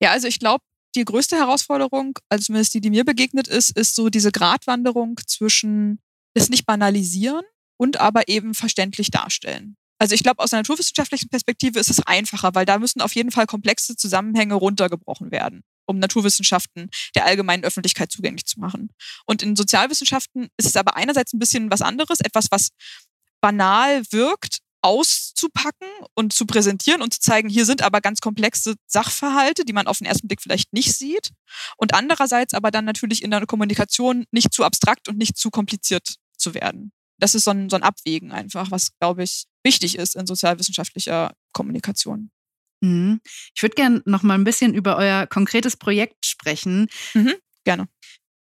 Ja, 0.00 0.10
also 0.10 0.26
ich 0.26 0.38
glaube, 0.38 0.64
die 0.94 1.04
größte 1.04 1.36
Herausforderung, 1.36 2.18
also 2.28 2.44
zumindest 2.44 2.74
die, 2.74 2.80
die 2.80 2.90
mir 2.90 3.04
begegnet 3.04 3.48
ist, 3.48 3.76
ist 3.76 3.94
so 3.94 4.08
diese 4.08 4.32
Gratwanderung 4.32 5.18
zwischen 5.26 6.00
es 6.34 6.50
nicht 6.50 6.66
banalisieren 6.66 7.44
und 7.76 7.98
aber 7.98 8.28
eben 8.28 8.54
verständlich 8.54 9.10
darstellen. 9.10 9.76
Also 9.98 10.14
ich 10.14 10.22
glaube, 10.22 10.42
aus 10.42 10.52
einer 10.52 10.60
naturwissenschaftlichen 10.60 11.28
Perspektive 11.28 11.78
ist 11.78 11.90
es 11.90 12.00
einfacher, 12.00 12.54
weil 12.54 12.66
da 12.66 12.78
müssen 12.78 13.00
auf 13.00 13.14
jeden 13.14 13.30
Fall 13.30 13.46
komplexe 13.46 13.96
Zusammenhänge 13.96 14.54
runtergebrochen 14.54 15.30
werden, 15.30 15.62
um 15.86 15.98
Naturwissenschaften 15.98 16.90
der 17.14 17.26
allgemeinen 17.26 17.64
Öffentlichkeit 17.64 18.10
zugänglich 18.10 18.46
zu 18.46 18.60
machen. 18.60 18.90
Und 19.26 19.42
in 19.42 19.56
Sozialwissenschaften 19.56 20.48
ist 20.56 20.66
es 20.66 20.76
aber 20.76 20.96
einerseits 20.96 21.32
ein 21.32 21.38
bisschen 21.38 21.70
was 21.70 21.80
anderes, 21.80 22.20
etwas, 22.20 22.46
was 22.50 22.70
banal 23.40 24.02
wirkt, 24.10 24.58
auszupacken 24.82 25.88
und 26.14 26.34
zu 26.34 26.44
präsentieren 26.44 27.00
und 27.00 27.14
zu 27.14 27.20
zeigen, 27.20 27.48
hier 27.48 27.64
sind 27.64 27.80
aber 27.80 28.02
ganz 28.02 28.20
komplexe 28.20 28.74
Sachverhalte, 28.86 29.64
die 29.64 29.72
man 29.72 29.86
auf 29.86 29.98
den 29.98 30.06
ersten 30.06 30.28
Blick 30.28 30.42
vielleicht 30.42 30.74
nicht 30.74 30.92
sieht. 30.92 31.30
Und 31.78 31.94
andererseits 31.94 32.52
aber 32.52 32.70
dann 32.70 32.84
natürlich 32.84 33.22
in 33.22 33.30
der 33.30 33.46
Kommunikation 33.46 34.26
nicht 34.30 34.52
zu 34.52 34.62
abstrakt 34.62 35.08
und 35.08 35.16
nicht 35.16 35.38
zu 35.38 35.50
kompliziert 35.50 36.16
zu 36.36 36.52
werden 36.52 36.92
das 37.24 37.34
ist 37.34 37.44
so 37.44 37.52
ein, 37.52 37.70
so 37.70 37.76
ein 37.76 37.82
Abwägen 37.82 38.32
einfach, 38.32 38.70
was, 38.70 38.90
glaube 38.98 39.22
ich, 39.22 39.46
wichtig 39.64 39.96
ist 39.96 40.14
in 40.14 40.26
sozialwissenschaftlicher 40.26 41.34
Kommunikation. 41.54 42.30
Mhm. 42.82 43.22
Ich 43.54 43.62
würde 43.62 43.76
gerne 43.76 44.02
noch 44.04 44.22
mal 44.22 44.34
ein 44.34 44.44
bisschen 44.44 44.74
über 44.74 44.98
euer 44.98 45.26
konkretes 45.26 45.78
Projekt 45.78 46.26
sprechen. 46.26 46.88
Mhm, 47.14 47.32
gerne. 47.64 47.88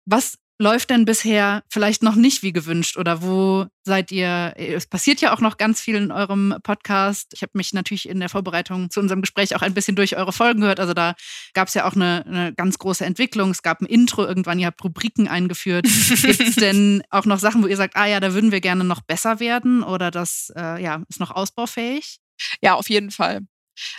Was 0.03 0.37
läuft 0.63 0.89
denn 0.89 1.05
bisher 1.05 1.63
vielleicht 1.69 2.01
noch 2.01 2.15
nicht 2.15 2.41
wie 2.41 2.53
gewünscht 2.53 2.97
oder 2.97 3.21
wo 3.21 3.65
seid 3.83 4.11
ihr? 4.11 4.53
Es 4.55 4.87
passiert 4.87 5.19
ja 5.19 5.35
auch 5.35 5.41
noch 5.41 5.57
ganz 5.57 5.81
viel 5.81 5.95
in 5.95 6.11
eurem 6.11 6.55
Podcast. 6.63 7.33
Ich 7.33 7.41
habe 7.41 7.51
mich 7.55 7.73
natürlich 7.73 8.07
in 8.07 8.19
der 8.19 8.29
Vorbereitung 8.29 8.89
zu 8.89 9.01
unserem 9.01 9.21
Gespräch 9.21 9.55
auch 9.55 9.61
ein 9.61 9.73
bisschen 9.73 9.95
durch 9.97 10.15
eure 10.15 10.31
Folgen 10.31 10.61
gehört. 10.61 10.79
Also 10.79 10.93
da 10.93 11.15
gab 11.53 11.67
es 11.67 11.73
ja 11.73 11.85
auch 11.85 11.95
eine, 11.95 12.25
eine, 12.25 12.53
ganz 12.53 12.77
große 12.77 13.05
Entwicklung. 13.05 13.51
Es 13.51 13.61
gab 13.61 13.81
ein 13.81 13.85
Intro 13.85 14.25
irgendwann, 14.25 14.57
ihr 14.57 14.67
habt 14.67 14.83
Rubriken 14.83 15.27
eingeführt. 15.27 15.85
Gibt 16.21 16.39
es 16.39 16.55
denn 16.55 17.03
auch 17.09 17.25
noch 17.25 17.39
Sachen, 17.39 17.61
wo 17.61 17.67
ihr 17.67 17.77
sagt, 17.77 17.97
ah 17.97 18.07
ja, 18.07 18.21
da 18.21 18.33
würden 18.33 18.51
wir 18.51 18.61
gerne 18.61 18.85
noch 18.85 19.01
besser 19.01 19.39
werden 19.41 19.83
oder 19.83 20.11
das 20.11 20.51
äh, 20.55 20.81
ja, 20.81 21.03
ist 21.09 21.19
noch 21.19 21.31
ausbaufähig? 21.31 22.19
Ja, 22.61 22.75
auf 22.75 22.89
jeden 22.89 23.11
Fall. 23.11 23.41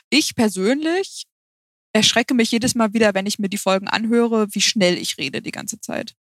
Ich 0.09 0.35
persönlich 0.35 1.25
erschrecke 1.93 2.33
mich 2.33 2.51
jedes 2.51 2.75
Mal 2.75 2.95
wieder, 2.95 3.15
wenn 3.15 3.27
ich 3.27 3.39
mir 3.39 3.49
die 3.49 3.59
Folgen 3.59 3.87
anhöre, 3.87 4.49
wie 4.53 4.61
schnell 4.61 4.97
ich 4.97 5.19
rede 5.19 5.43
die 5.43 5.53
ganze 5.53 5.79
Zeit. 5.79 6.15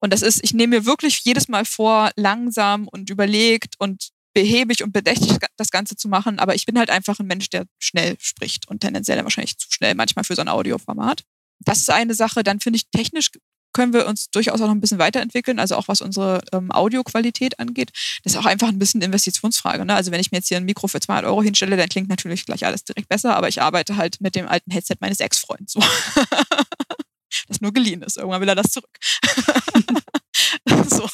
Und 0.00 0.12
das 0.12 0.22
ist, 0.22 0.42
ich 0.42 0.54
nehme 0.54 0.78
mir 0.78 0.86
wirklich 0.86 1.20
jedes 1.24 1.48
Mal 1.48 1.64
vor, 1.64 2.10
langsam 2.16 2.88
und 2.88 3.10
überlegt 3.10 3.74
und 3.78 4.10
behäbig 4.34 4.82
und 4.84 4.92
bedächtig 4.92 5.38
das 5.56 5.70
Ganze 5.70 5.96
zu 5.96 6.08
machen. 6.08 6.38
Aber 6.38 6.54
ich 6.54 6.66
bin 6.66 6.78
halt 6.78 6.90
einfach 6.90 7.18
ein 7.18 7.26
Mensch, 7.26 7.48
der 7.48 7.64
schnell 7.78 8.16
spricht 8.18 8.68
und 8.68 8.80
tendenziell 8.80 9.22
wahrscheinlich 9.24 9.56
zu 9.56 9.68
schnell 9.70 9.94
manchmal 9.94 10.24
für 10.24 10.34
so 10.34 10.42
ein 10.42 10.48
Audioformat. 10.48 11.22
Das 11.60 11.78
ist 11.78 11.90
eine 11.90 12.14
Sache. 12.14 12.42
Dann 12.42 12.60
finde 12.60 12.76
ich, 12.76 12.90
technisch 12.90 13.30
können 13.72 13.92
wir 13.92 14.06
uns 14.06 14.30
durchaus 14.30 14.60
auch 14.60 14.66
noch 14.66 14.74
ein 14.74 14.80
bisschen 14.80 14.98
weiterentwickeln, 14.98 15.58
also 15.58 15.76
auch 15.76 15.86
was 15.88 16.00
unsere 16.00 16.40
ähm, 16.52 16.70
Audioqualität 16.70 17.58
angeht. 17.58 17.90
Das 18.24 18.32
ist 18.32 18.38
auch 18.38 18.46
einfach 18.46 18.68
ein 18.68 18.78
bisschen 18.78 19.02
Investitionsfrage. 19.02 19.84
Ne? 19.84 19.94
Also 19.94 20.10
wenn 20.12 20.20
ich 20.20 20.32
mir 20.32 20.38
jetzt 20.38 20.48
hier 20.48 20.56
ein 20.56 20.64
Mikro 20.64 20.88
für 20.88 20.98
200 20.98 21.26
Euro 21.26 21.42
hinstelle, 21.42 21.76
dann 21.76 21.88
klingt 21.88 22.08
natürlich 22.08 22.46
gleich 22.46 22.64
alles 22.64 22.84
direkt 22.84 23.08
besser, 23.08 23.36
aber 23.36 23.48
ich 23.48 23.60
arbeite 23.60 23.96
halt 23.96 24.20
mit 24.20 24.34
dem 24.34 24.48
alten 24.48 24.70
Headset 24.70 24.96
meines 25.00 25.20
Ex-Freundes 25.20 25.72
so. 25.72 25.80
das 27.48 27.60
nur 27.60 27.72
geliehen 27.72 28.02
ist. 28.02 28.16
Irgendwann 28.16 28.40
will 28.40 28.48
er 28.48 28.54
das 28.54 28.70
zurück. 28.70 28.98
so. 30.88 31.08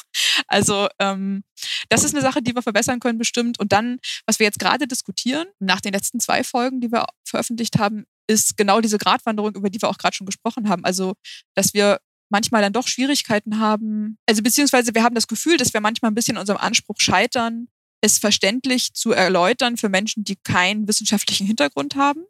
Also 0.47 0.87
ähm, 0.99 1.43
das 1.89 2.03
ist 2.03 2.13
eine 2.13 2.21
Sache, 2.21 2.41
die 2.41 2.55
wir 2.55 2.61
verbessern 2.61 2.99
können 2.99 3.17
bestimmt. 3.17 3.59
Und 3.59 3.71
dann, 3.71 3.99
was 4.25 4.39
wir 4.39 4.45
jetzt 4.45 4.59
gerade 4.59 4.87
diskutieren, 4.87 5.47
nach 5.59 5.81
den 5.81 5.93
letzten 5.93 6.19
zwei 6.19 6.43
Folgen, 6.43 6.81
die 6.81 6.91
wir 6.91 7.05
veröffentlicht 7.25 7.77
haben, 7.77 8.05
ist 8.27 8.57
genau 8.57 8.81
diese 8.81 8.97
Gratwanderung, 8.97 9.55
über 9.55 9.69
die 9.69 9.81
wir 9.81 9.89
auch 9.89 9.97
gerade 9.97 10.15
schon 10.15 10.27
gesprochen 10.27 10.69
haben. 10.69 10.85
Also, 10.85 11.13
dass 11.55 11.73
wir 11.73 11.99
manchmal 12.29 12.61
dann 12.61 12.73
doch 12.73 12.87
Schwierigkeiten 12.87 13.59
haben. 13.59 14.17
Also 14.27 14.41
beziehungsweise 14.41 14.95
wir 14.95 15.03
haben 15.03 15.15
das 15.15 15.27
Gefühl, 15.27 15.57
dass 15.57 15.73
wir 15.73 15.81
manchmal 15.81 16.11
ein 16.11 16.15
bisschen 16.15 16.37
unserem 16.37 16.59
Anspruch 16.59 16.99
scheitern, 16.99 17.67
es 18.01 18.17
verständlich 18.17 18.93
zu 18.93 19.11
erläutern 19.11 19.77
für 19.77 19.87
Menschen, 19.87 20.23
die 20.23 20.35
keinen 20.35 20.87
wissenschaftlichen 20.87 21.45
Hintergrund 21.45 21.95
haben. 21.95 22.23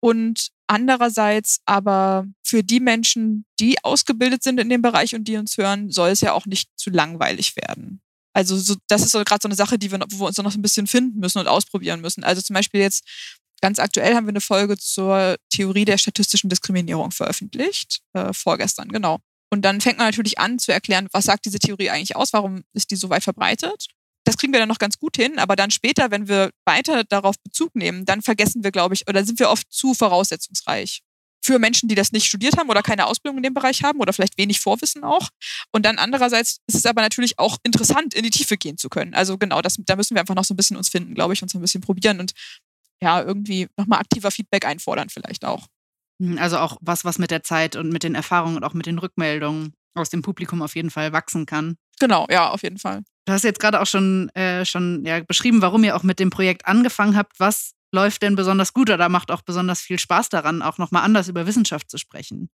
Und 0.00 0.50
andererseits 0.66 1.60
aber 1.64 2.26
für 2.42 2.62
die 2.62 2.80
Menschen, 2.80 3.44
die 3.60 3.82
ausgebildet 3.84 4.42
sind 4.42 4.58
in 4.58 4.68
dem 4.68 4.82
Bereich 4.82 5.14
und 5.14 5.24
die 5.24 5.36
uns 5.36 5.56
hören, 5.56 5.90
soll 5.90 6.10
es 6.10 6.20
ja 6.20 6.32
auch 6.32 6.46
nicht 6.46 6.68
zu 6.76 6.90
langweilig 6.90 7.56
werden. 7.56 8.00
Also 8.34 8.56
so, 8.56 8.74
das 8.88 9.02
ist 9.02 9.12
so 9.12 9.24
gerade 9.24 9.40
so 9.42 9.48
eine 9.48 9.54
Sache, 9.54 9.78
die 9.78 9.90
wir, 9.90 9.98
wo 10.10 10.18
wir 10.18 10.26
uns 10.26 10.36
noch 10.36 10.54
ein 10.54 10.62
bisschen 10.62 10.86
finden 10.86 11.20
müssen 11.20 11.38
und 11.38 11.48
ausprobieren 11.48 12.00
müssen. 12.00 12.22
Also 12.22 12.42
zum 12.42 12.54
Beispiel 12.54 12.80
jetzt 12.80 13.04
ganz 13.62 13.78
aktuell 13.78 14.14
haben 14.14 14.26
wir 14.26 14.32
eine 14.32 14.40
Folge 14.40 14.76
zur 14.76 15.36
Theorie 15.48 15.84
der 15.86 15.98
statistischen 15.98 16.50
Diskriminierung 16.50 17.12
veröffentlicht, 17.12 18.00
äh, 18.12 18.32
vorgestern, 18.32 18.88
genau. 18.90 19.20
Und 19.50 19.62
dann 19.62 19.80
fängt 19.80 19.98
man 19.98 20.08
natürlich 20.08 20.38
an 20.38 20.58
zu 20.58 20.72
erklären, 20.72 21.08
was 21.12 21.24
sagt 21.24 21.46
diese 21.46 21.58
Theorie 21.58 21.90
eigentlich 21.90 22.16
aus, 22.16 22.32
warum 22.32 22.64
ist 22.74 22.90
die 22.90 22.96
so 22.96 23.08
weit 23.08 23.24
verbreitet. 23.24 23.86
Das 24.26 24.36
kriegen 24.36 24.52
wir 24.52 24.58
dann 24.58 24.68
noch 24.68 24.78
ganz 24.78 24.98
gut 24.98 25.16
hin, 25.16 25.38
aber 25.38 25.54
dann 25.54 25.70
später, 25.70 26.10
wenn 26.10 26.26
wir 26.26 26.50
weiter 26.64 27.04
darauf 27.04 27.36
Bezug 27.44 27.76
nehmen, 27.76 28.04
dann 28.04 28.22
vergessen 28.22 28.64
wir, 28.64 28.72
glaube 28.72 28.94
ich, 28.94 29.08
oder 29.08 29.24
sind 29.24 29.38
wir 29.38 29.50
oft 29.50 29.70
zu 29.70 29.94
voraussetzungsreich 29.94 31.02
für 31.46 31.60
Menschen, 31.60 31.88
die 31.88 31.94
das 31.94 32.10
nicht 32.10 32.26
studiert 32.26 32.58
haben 32.58 32.68
oder 32.68 32.82
keine 32.82 33.06
Ausbildung 33.06 33.36
in 33.36 33.44
dem 33.44 33.54
Bereich 33.54 33.84
haben 33.84 34.00
oder 34.00 34.12
vielleicht 34.12 34.36
wenig 34.36 34.58
Vorwissen 34.58 35.04
auch. 35.04 35.28
Und 35.70 35.86
dann 35.86 35.98
andererseits 35.98 36.58
ist 36.66 36.74
es 36.74 36.86
aber 36.86 37.02
natürlich 37.02 37.38
auch 37.38 37.58
interessant, 37.62 38.14
in 38.14 38.24
die 38.24 38.30
Tiefe 38.30 38.56
gehen 38.56 38.78
zu 38.78 38.88
können. 38.88 39.14
Also 39.14 39.38
genau, 39.38 39.62
das, 39.62 39.76
da 39.78 39.94
müssen 39.94 40.16
wir 40.16 40.20
einfach 40.20 40.34
noch 40.34 40.44
so 40.44 40.54
ein 40.54 40.56
bisschen 40.56 40.76
uns 40.76 40.88
finden, 40.88 41.14
glaube 41.14 41.34
ich, 41.34 41.42
uns 41.42 41.54
ein 41.54 41.60
bisschen 41.60 41.80
probieren 41.80 42.18
und 42.18 42.32
ja, 43.00 43.22
irgendwie 43.22 43.68
nochmal 43.76 44.00
aktiver 44.00 44.32
Feedback 44.32 44.66
einfordern 44.66 45.08
vielleicht 45.08 45.44
auch. 45.44 45.68
Hm, 46.20 46.38
also 46.38 46.58
auch 46.58 46.78
was, 46.80 47.04
was 47.04 47.18
mit 47.18 47.30
der 47.30 47.44
Zeit 47.44 47.76
und 47.76 47.90
mit 47.90 48.02
den 48.02 48.16
Erfahrungen 48.16 48.56
und 48.56 48.64
auch 48.64 48.74
mit 48.74 48.86
den 48.86 48.98
Rückmeldungen 48.98 49.72
aus 49.94 50.10
dem 50.10 50.22
Publikum 50.22 50.62
auf 50.62 50.74
jeden 50.74 50.90
Fall 50.90 51.12
wachsen 51.12 51.46
kann. 51.46 51.76
Genau, 52.00 52.26
ja, 52.30 52.50
auf 52.50 52.62
jeden 52.62 52.78
Fall. 52.78 53.02
Du 53.26 53.32
hast 53.32 53.44
jetzt 53.44 53.58
gerade 53.58 53.80
auch 53.80 53.86
schon, 53.86 54.28
äh, 54.30 54.64
schon 54.64 55.04
ja, 55.04 55.20
beschrieben, 55.20 55.62
warum 55.62 55.82
ihr 55.84 55.96
auch 55.96 56.02
mit 56.02 56.20
dem 56.20 56.30
Projekt 56.30 56.66
angefangen 56.66 57.16
habt. 57.16 57.40
Was 57.40 57.72
läuft 57.92 58.22
denn 58.22 58.36
besonders 58.36 58.72
gut 58.72 58.90
oder 58.90 59.08
macht 59.08 59.30
auch 59.30 59.42
besonders 59.42 59.80
viel 59.80 59.98
Spaß 59.98 60.28
daran, 60.28 60.62
auch 60.62 60.78
nochmal 60.78 61.02
anders 61.02 61.28
über 61.28 61.46
Wissenschaft 61.46 61.90
zu 61.90 61.98
sprechen? 61.98 62.50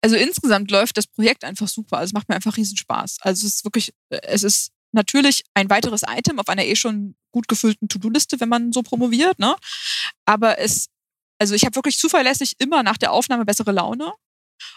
Also 0.00 0.16
insgesamt 0.16 0.70
läuft 0.70 0.96
das 0.96 1.06
Projekt 1.06 1.44
einfach 1.44 1.68
super. 1.68 1.98
Also 1.98 2.10
es 2.10 2.12
macht 2.12 2.28
mir 2.28 2.34
einfach 2.34 2.56
riesen 2.56 2.76
Spaß. 2.76 3.18
Also 3.20 3.46
es 3.46 3.56
ist 3.56 3.64
wirklich, 3.64 3.92
äh, 4.10 4.20
es 4.22 4.42
ist 4.42 4.70
natürlich 4.92 5.44
ein 5.54 5.68
weiteres 5.70 6.02
Item 6.08 6.38
auf 6.38 6.48
einer 6.48 6.64
eh 6.64 6.76
schon 6.76 7.16
gut 7.32 7.48
gefüllten 7.48 7.88
To-Do-Liste, 7.88 8.38
wenn 8.40 8.48
man 8.48 8.72
so 8.72 8.82
promoviert. 8.82 9.38
Ne? 9.38 9.56
Aber 10.24 10.58
es 10.58 10.86
also 11.38 11.54
ich 11.54 11.64
habe 11.64 11.74
wirklich 11.74 11.98
zuverlässig 11.98 12.54
immer 12.58 12.82
nach 12.82 12.96
der 12.96 13.12
Aufnahme 13.12 13.44
bessere 13.44 13.72
Laune. 13.72 14.12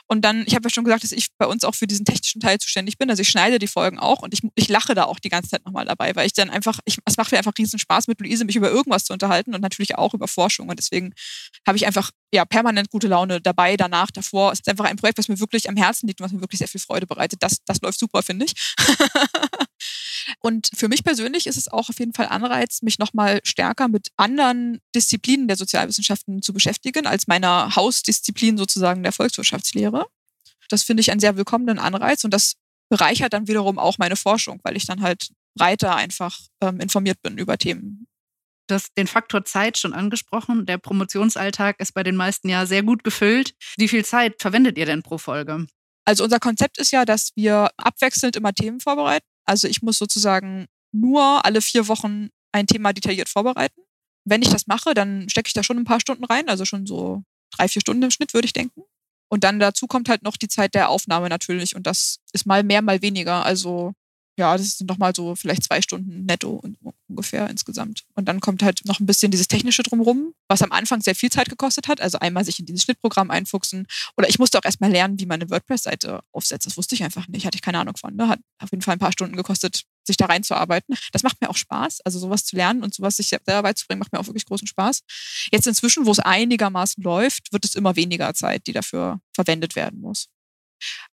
Und 0.07 0.23
dann, 0.23 0.43
ich 0.47 0.55
habe 0.55 0.63
ja 0.65 0.69
schon 0.69 0.83
gesagt, 0.83 1.03
dass 1.03 1.11
ich 1.11 1.27
bei 1.37 1.45
uns 1.45 1.63
auch 1.63 1.75
für 1.75 1.87
diesen 1.87 2.05
technischen 2.05 2.39
Teil 2.39 2.57
zuständig 2.59 2.97
bin. 2.97 3.09
Also 3.09 3.21
ich 3.21 3.29
schneide 3.29 3.59
die 3.59 3.67
Folgen 3.67 3.99
auch 3.99 4.21
und 4.21 4.33
ich, 4.33 4.41
ich 4.55 4.69
lache 4.69 4.95
da 4.95 5.05
auch 5.05 5.19
die 5.19 5.29
ganze 5.29 5.49
Zeit 5.49 5.65
nochmal 5.65 5.85
dabei, 5.85 6.15
weil 6.15 6.27
ich 6.27 6.33
dann 6.33 6.49
einfach, 6.49 6.79
ich, 6.85 6.97
es 7.05 7.17
macht 7.17 7.31
mir 7.31 7.37
einfach 7.37 7.53
riesen 7.57 7.79
Spaß, 7.79 8.07
mit 8.07 8.19
Luise 8.21 8.45
mich 8.45 8.55
über 8.55 8.69
irgendwas 8.69 9.05
zu 9.05 9.13
unterhalten 9.13 9.53
und 9.53 9.61
natürlich 9.61 9.97
auch 9.97 10.13
über 10.13 10.27
Forschung. 10.27 10.69
Und 10.69 10.79
deswegen 10.79 11.13
habe 11.65 11.77
ich 11.77 11.85
einfach 11.85 12.11
ja 12.33 12.45
permanent 12.45 12.89
gute 12.89 13.07
Laune 13.07 13.41
dabei, 13.41 13.77
danach, 13.77 14.11
davor. 14.11 14.51
Es 14.51 14.59
ist 14.59 14.69
einfach 14.69 14.85
ein 14.85 14.97
Projekt, 14.97 15.17
was 15.17 15.27
mir 15.27 15.39
wirklich 15.39 15.69
am 15.69 15.77
Herzen 15.77 16.07
liegt 16.07 16.21
und 16.21 16.25
was 16.25 16.31
mir 16.31 16.41
wirklich 16.41 16.59
sehr 16.59 16.67
viel 16.67 16.81
Freude 16.81 17.07
bereitet. 17.07 17.43
Das, 17.43 17.57
das 17.65 17.81
läuft 17.81 17.99
super, 17.99 18.23
finde 18.23 18.45
ich. 18.45 18.53
Und 20.41 20.69
für 20.73 20.87
mich 20.87 21.03
persönlich 21.03 21.47
ist 21.47 21.57
es 21.57 21.67
auch 21.67 21.89
auf 21.89 21.99
jeden 21.99 22.13
Fall 22.13 22.27
Anreiz, 22.27 22.81
mich 22.81 22.99
nochmal 22.99 23.39
stärker 23.43 23.87
mit 23.87 24.09
anderen 24.17 24.79
Disziplinen 24.95 25.47
der 25.47 25.57
Sozialwissenschaften 25.57 26.41
zu 26.41 26.53
beschäftigen, 26.53 27.07
als 27.07 27.27
meiner 27.27 27.75
Hausdisziplin 27.75 28.57
sozusagen 28.57 29.03
der 29.03 29.13
Volkswirtschaftslehre. 29.67 30.07
Das 30.69 30.83
finde 30.83 31.01
ich 31.01 31.11
einen 31.11 31.19
sehr 31.19 31.37
willkommenen 31.37 31.79
Anreiz 31.79 32.23
und 32.23 32.33
das 32.33 32.55
bereichert 32.89 33.33
dann 33.33 33.47
wiederum 33.47 33.79
auch 33.79 33.97
meine 33.97 34.15
Forschung, 34.15 34.59
weil 34.63 34.75
ich 34.75 34.85
dann 34.85 35.01
halt 35.01 35.29
breiter 35.55 35.95
einfach 35.95 36.39
ähm, 36.61 36.79
informiert 36.79 37.21
bin 37.21 37.37
über 37.37 37.57
Themen. 37.57 38.07
Du 38.67 38.75
hast 38.75 38.97
den 38.97 39.07
Faktor 39.07 39.45
Zeit 39.45 39.77
schon 39.77 39.93
angesprochen. 39.93 40.65
Der 40.65 40.77
Promotionsalltag 40.77 41.79
ist 41.79 41.93
bei 41.93 42.03
den 42.03 42.17
meisten 42.17 42.49
ja 42.49 42.65
sehr 42.65 42.83
gut 42.83 43.03
gefüllt. 43.03 43.53
Wie 43.77 43.87
viel 43.87 44.03
Zeit 44.03 44.41
verwendet 44.41 44.77
ihr 44.77 44.85
denn 44.85 45.03
pro 45.03 45.17
Folge? 45.17 45.67
Also 46.05 46.25
unser 46.25 46.39
Konzept 46.39 46.77
ist 46.77 46.91
ja, 46.91 47.05
dass 47.05 47.31
wir 47.35 47.69
abwechselnd 47.77 48.35
immer 48.35 48.53
Themen 48.53 48.81
vorbereiten. 48.81 49.25
Also 49.45 49.69
ich 49.69 49.81
muss 49.81 49.97
sozusagen 49.97 50.67
nur 50.91 51.45
alle 51.45 51.61
vier 51.61 51.87
Wochen 51.87 52.29
ein 52.51 52.67
Thema 52.67 52.91
detailliert 52.91 53.29
vorbereiten. 53.29 53.81
Wenn 54.25 54.41
ich 54.41 54.49
das 54.49 54.67
mache, 54.67 54.93
dann 54.93 55.29
stecke 55.29 55.47
ich 55.47 55.53
da 55.53 55.63
schon 55.63 55.77
ein 55.77 55.85
paar 55.85 56.01
Stunden 56.01 56.25
rein, 56.25 56.49
also 56.49 56.65
schon 56.65 56.85
so 56.85 57.23
drei, 57.51 57.69
vier 57.69 57.81
Stunden 57.81 58.03
im 58.03 58.11
Schnitt, 58.11 58.33
würde 58.33 58.45
ich 58.45 58.53
denken. 58.53 58.83
Und 59.29 59.43
dann 59.43 59.59
dazu 59.59 59.87
kommt 59.87 60.09
halt 60.09 60.23
noch 60.23 60.37
die 60.37 60.47
Zeit 60.47 60.73
der 60.73 60.89
Aufnahme 60.89 61.29
natürlich. 61.29 61.75
Und 61.75 61.87
das 61.87 62.19
ist 62.33 62.45
mal 62.45 62.63
mehr, 62.63 62.81
mal 62.81 63.01
weniger. 63.01 63.45
Also 63.45 63.93
ja, 64.37 64.55
das 64.55 64.77
sind 64.77 64.87
nochmal 64.87 65.13
so 65.15 65.35
vielleicht 65.35 65.63
zwei 65.63 65.81
Stunden 65.81 66.25
netto 66.25 66.61
ungefähr 67.07 67.49
insgesamt. 67.49 68.03
Und 68.13 68.27
dann 68.27 68.39
kommt 68.39 68.61
halt 68.61 68.81
noch 68.85 68.99
ein 68.99 69.07
bisschen 69.07 69.31
dieses 69.31 69.47
Technische 69.47 69.81
drumrum, 69.81 70.33
was 70.47 70.61
am 70.61 70.71
Anfang 70.71 71.01
sehr 71.01 71.15
viel 71.15 71.31
Zeit 71.31 71.49
gekostet 71.49 71.87
hat. 71.87 72.01
Also 72.01 72.19
einmal 72.19 72.45
sich 72.45 72.59
in 72.59 72.67
dieses 72.67 72.83
Schnittprogramm 72.83 73.31
einfuchsen. 73.31 73.87
Oder 74.15 74.29
ich 74.29 74.37
musste 74.37 74.59
auch 74.59 74.63
erstmal 74.65 74.91
lernen, 74.91 75.19
wie 75.19 75.25
man 75.25 75.41
eine 75.41 75.49
WordPress-Seite 75.49 76.21
aufsetzt. 76.31 76.67
Das 76.67 76.77
wusste 76.77 76.93
ich 76.93 77.03
einfach 77.03 77.27
nicht, 77.27 77.47
hatte 77.47 77.55
ich 77.55 77.63
keine 77.63 77.79
Ahnung 77.79 77.97
von. 77.97 78.15
Ne? 78.15 78.27
Hat 78.27 78.39
auf 78.59 78.69
jeden 78.71 78.83
Fall 78.83 78.93
ein 78.93 78.99
paar 78.99 79.11
Stunden 79.11 79.35
gekostet, 79.35 79.83
sich 80.03 80.17
da 80.17 80.27
reinzuarbeiten. 80.27 80.95
Das 81.11 81.23
macht 81.23 81.41
mir 81.41 81.49
auch 81.49 81.57
Spaß. 81.57 82.01
Also 82.01 82.19
sowas 82.19 82.45
zu 82.45 82.55
lernen 82.55 82.83
und 82.83 82.93
sowas 82.93 83.17
sich 83.17 83.29
selber 83.29 83.63
beizubringen, 83.63 83.99
macht 83.99 84.13
mir 84.13 84.19
auch 84.19 84.27
wirklich 84.27 84.45
großen 84.45 84.67
Spaß. 84.67 85.01
Jetzt 85.51 85.65
inzwischen, 85.65 86.05
wo 86.05 86.11
es 86.11 86.19
einigermaßen 86.19 87.03
läuft, 87.03 87.51
wird 87.51 87.65
es 87.65 87.73
immer 87.73 87.95
weniger 87.95 88.33
Zeit, 88.35 88.67
die 88.67 88.73
dafür 88.73 89.19
verwendet 89.33 89.75
werden 89.75 89.99
muss. 89.99 90.27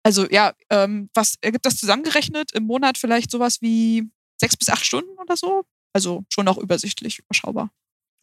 Also 0.02 0.26
ja, 0.30 0.52
ähm, 0.70 1.08
was 1.14 1.36
ergibt 1.40 1.66
das 1.66 1.76
zusammengerechnet? 1.76 2.52
Im 2.52 2.64
Monat 2.64 2.98
vielleicht 2.98 3.30
sowas 3.30 3.58
wie 3.60 4.10
sechs 4.40 4.56
bis 4.56 4.68
acht 4.68 4.84
Stunden 4.84 5.18
oder 5.18 5.36
so? 5.36 5.64
Also 5.92 6.24
schon 6.28 6.48
auch 6.48 6.58
übersichtlich, 6.58 7.18
überschaubar. 7.20 7.70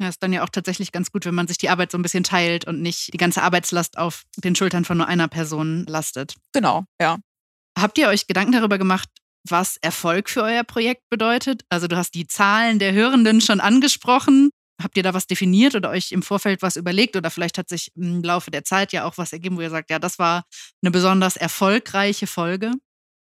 Ja, 0.01 0.07
ist 0.07 0.23
dann 0.23 0.31
ja 0.31 0.43
auch 0.43 0.49
tatsächlich 0.49 0.91
ganz 0.91 1.11
gut, 1.11 1.25
wenn 1.25 1.35
man 1.35 1.47
sich 1.47 1.57
die 1.57 1.69
Arbeit 1.69 1.91
so 1.91 1.97
ein 1.97 2.01
bisschen 2.01 2.23
teilt 2.23 2.65
und 2.65 2.81
nicht 2.81 3.13
die 3.13 3.17
ganze 3.17 3.43
Arbeitslast 3.43 3.97
auf 3.97 4.23
den 4.37 4.55
Schultern 4.55 4.85
von 4.85 4.97
nur 4.97 5.07
einer 5.07 5.27
Person 5.27 5.85
lastet. 5.87 6.35
Genau, 6.53 6.85
ja. 7.01 7.17
Habt 7.77 7.97
ihr 7.97 8.07
euch 8.07 8.25
Gedanken 8.25 8.53
darüber 8.53 8.77
gemacht, 8.77 9.09
was 9.47 9.77
Erfolg 9.77 10.29
für 10.29 10.43
euer 10.43 10.63
Projekt 10.63 11.09
bedeutet? 11.09 11.63
Also 11.69 11.87
du 11.87 11.97
hast 11.97 12.15
die 12.15 12.27
Zahlen 12.27 12.79
der 12.79 12.93
Hörenden 12.93 13.41
schon 13.41 13.59
angesprochen. 13.59 14.51
Habt 14.81 14.97
ihr 14.97 15.03
da 15.03 15.13
was 15.13 15.27
definiert 15.27 15.75
oder 15.75 15.89
euch 15.89 16.11
im 16.11 16.23
Vorfeld 16.23 16.61
was 16.61 16.75
überlegt? 16.75 17.15
Oder 17.15 17.29
vielleicht 17.29 17.57
hat 17.57 17.69
sich 17.69 17.91
im 17.95 18.23
Laufe 18.23 18.51
der 18.51 18.63
Zeit 18.63 18.93
ja 18.93 19.05
auch 19.05 19.17
was 19.17 19.33
ergeben, 19.33 19.57
wo 19.57 19.61
ihr 19.61 19.69
sagt, 19.69 19.89
ja, 19.89 19.99
das 19.99 20.19
war 20.19 20.45
eine 20.81 20.91
besonders 20.91 21.35
erfolgreiche 21.35 22.27
Folge? 22.27 22.71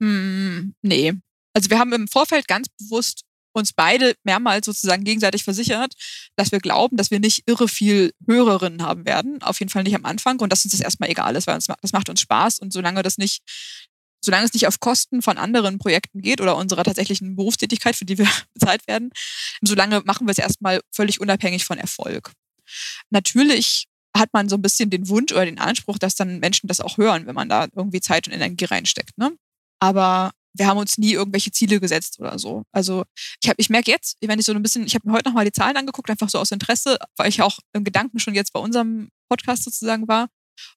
Hm, 0.02 0.74
nee. 0.82 1.14
Also 1.54 1.70
wir 1.70 1.80
haben 1.80 1.94
im 1.94 2.08
Vorfeld 2.08 2.48
ganz 2.48 2.68
bewusst 2.70 3.24
uns 3.54 3.74
beide 3.74 4.16
mehrmals 4.24 4.66
sozusagen 4.66 5.04
gegenseitig 5.04 5.44
versichert, 5.44 5.94
dass 6.36 6.52
wir 6.52 6.60
glauben, 6.60 6.98
dass 6.98 7.12
wir 7.12 7.20
nicht 7.20 7.44
irre 7.48 7.68
viel 7.68 8.14
Hörerinnen 8.26 8.82
haben 8.82 9.06
werden. 9.06 9.42
Auf 9.44 9.60
jeden 9.60 9.70
Fall 9.70 9.84
nicht 9.84 9.96
am 9.96 10.06
Anfang 10.06 10.40
und 10.40 10.52
dass 10.52 10.64
uns 10.64 10.72
das 10.72 10.82
erstmal 10.82 11.10
egal 11.10 11.36
ist, 11.36 11.48
weil 11.48 11.56
uns, 11.56 11.68
das 11.82 11.94
macht 11.94 12.10
uns 12.10 12.22
Spaß 12.22 12.60
und 12.60 12.72
solange 12.72 13.04
das 13.04 13.18
nicht 13.18 13.42
solange 14.24 14.46
es 14.46 14.54
nicht 14.54 14.68
auf 14.68 14.80
Kosten 14.80 15.22
von 15.22 15.38
anderen 15.38 15.78
Projekten 15.78 16.22
geht 16.22 16.42
oder 16.42 16.56
unserer 16.56 16.84
tatsächlichen 16.84 17.36
Berufstätigkeit, 17.36 17.96
für 17.96 18.06
die 18.06 18.18
wir 18.18 18.28
bezahlt 18.54 18.88
werden, 18.88 19.10
solange 19.62 20.02
machen 20.02 20.28
wir 20.28 20.32
es 20.32 20.38
erstmal 20.38 20.82
völlig 20.92 21.20
unabhängig 21.20 21.66
von 21.66 21.78
Erfolg. 21.78 22.32
Natürlich 23.10 23.88
hat 24.16 24.30
man 24.34 24.50
so 24.50 24.56
ein 24.56 24.62
bisschen 24.62 24.90
den 24.90 25.08
Wunsch 25.08 25.32
oder 25.32 25.46
den 25.46 25.60
Anspruch, 25.60 25.98
dass 25.98 26.16
dann 26.16 26.40
Menschen 26.40 26.68
das 26.68 26.82
auch 26.82 26.98
hören, 26.98 27.28
wenn 27.28 27.36
man 27.36 27.50
da 27.50 27.68
irgendwie 27.76 28.02
Zeit 28.02 28.28
und 28.28 28.34
Energie 28.34 28.66
reinsteckt. 28.66 29.18
Ne? 29.18 29.32
Aber 29.80 30.32
wir 30.54 30.68
haben 30.68 30.78
uns 30.78 30.98
nie 30.98 31.14
irgendwelche 31.14 31.52
Ziele 31.52 31.80
gesetzt 31.80 32.20
oder 32.20 32.38
so. 32.38 32.64
Also 32.72 33.06
ich 33.42 33.50
habe, 33.50 33.56
ich 33.58 33.70
merke 33.70 33.90
jetzt, 33.90 34.18
wenn 34.22 34.40
ich 34.40 34.46
so 34.46 34.54
ein 34.54 34.62
bisschen, 34.62 34.86
ich 34.86 34.96
habe 34.96 35.08
mir 35.08 35.14
heute 35.14 35.30
nochmal 35.30 35.46
die 35.46 35.52
Zahlen 35.52 35.78
angeguckt, 35.78 36.10
einfach 36.10 36.30
so 36.30 36.40
aus 36.40 36.52
Interesse, 36.52 36.98
weil 37.16 37.30
ich 37.30 37.42
auch 37.42 37.60
im 37.74 37.84
Gedanken 37.84 38.20
schon 38.20 38.36
jetzt 38.36 38.52
bei 38.52 38.60
unserem 38.60 39.10
Podcast 39.30 39.64
sozusagen 39.64 40.08
war. 40.08 40.28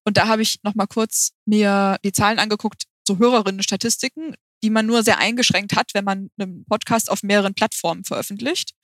Und 0.05 0.17
da 0.17 0.29
habe 0.29 0.43
ich 0.43 0.61
nochmal 0.63 0.87
kurz 0.87 1.33
mir 1.45 1.99
die 2.05 2.13
Zahlen 2.13 2.39
angeguckt, 2.39 2.85
so 3.07 3.19
Hörerinnen-Statistiken, 3.19 4.35
die 4.63 4.71
man 4.71 4.87
nur 4.87 5.03
sehr 5.03 5.19
eingeschränkt 5.19 5.77
hat, 5.77 5.93
wenn 5.95 6.05
man 6.05 6.31
einen 6.39 6.65
Podcast 6.65 7.11
auf 7.11 7.23
mehreren 7.23 7.55
Plattformen 7.55 8.05
veröffentlicht. 8.05 8.75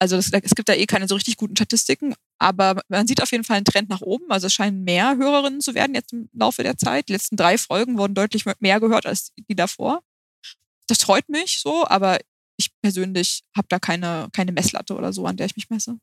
Also 0.00 0.16
das, 0.16 0.30
es 0.32 0.54
gibt 0.54 0.68
da 0.68 0.74
eh 0.74 0.86
keine 0.86 1.08
so 1.08 1.16
richtig 1.16 1.36
guten 1.36 1.56
Statistiken, 1.56 2.14
aber 2.38 2.80
man 2.88 3.08
sieht 3.08 3.20
auf 3.20 3.32
jeden 3.32 3.42
Fall 3.42 3.56
einen 3.56 3.64
Trend 3.64 3.88
nach 3.88 4.00
oben. 4.00 4.30
Also 4.30 4.46
es 4.46 4.52
scheinen 4.52 4.84
mehr 4.84 5.16
Hörerinnen 5.16 5.60
zu 5.60 5.74
werden 5.74 5.94
jetzt 5.94 6.12
im 6.12 6.28
Laufe 6.32 6.62
der 6.62 6.76
Zeit. 6.76 7.08
Die 7.08 7.14
letzten 7.14 7.36
drei 7.36 7.58
Folgen 7.58 7.98
wurden 7.98 8.14
deutlich 8.14 8.44
mehr 8.60 8.78
gehört 8.78 9.06
als 9.06 9.32
die 9.36 9.56
davor. 9.56 10.02
Das 10.86 11.02
freut 11.02 11.28
mich 11.28 11.60
so, 11.60 11.86
aber 11.86 12.18
ich 12.56 12.70
persönlich 12.80 13.42
habe 13.56 13.66
da 13.68 13.78
keine, 13.78 14.28
keine 14.32 14.52
Messlatte 14.52 14.94
oder 14.94 15.12
so, 15.12 15.26
an 15.26 15.36
der 15.36 15.46
ich 15.46 15.56
mich 15.56 15.68
messe. 15.68 15.98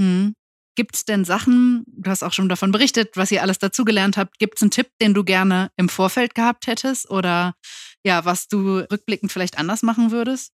Hm. 0.00 0.34
Gibt 0.78 0.94
es 0.94 1.04
denn 1.04 1.24
Sachen, 1.24 1.82
du 1.88 2.08
hast 2.08 2.22
auch 2.22 2.32
schon 2.32 2.48
davon 2.48 2.70
berichtet, 2.70 3.16
was 3.16 3.32
ihr 3.32 3.42
alles 3.42 3.58
dazugelernt 3.58 4.16
habt, 4.16 4.38
gibt 4.38 4.58
es 4.58 4.62
einen 4.62 4.70
Tipp, 4.70 4.86
den 5.02 5.12
du 5.12 5.24
gerne 5.24 5.72
im 5.76 5.88
Vorfeld 5.88 6.36
gehabt 6.36 6.68
hättest 6.68 7.10
oder 7.10 7.56
ja, 8.04 8.24
was 8.24 8.46
du 8.46 8.86
rückblickend 8.88 9.32
vielleicht 9.32 9.58
anders 9.58 9.82
machen 9.82 10.12
würdest? 10.12 10.52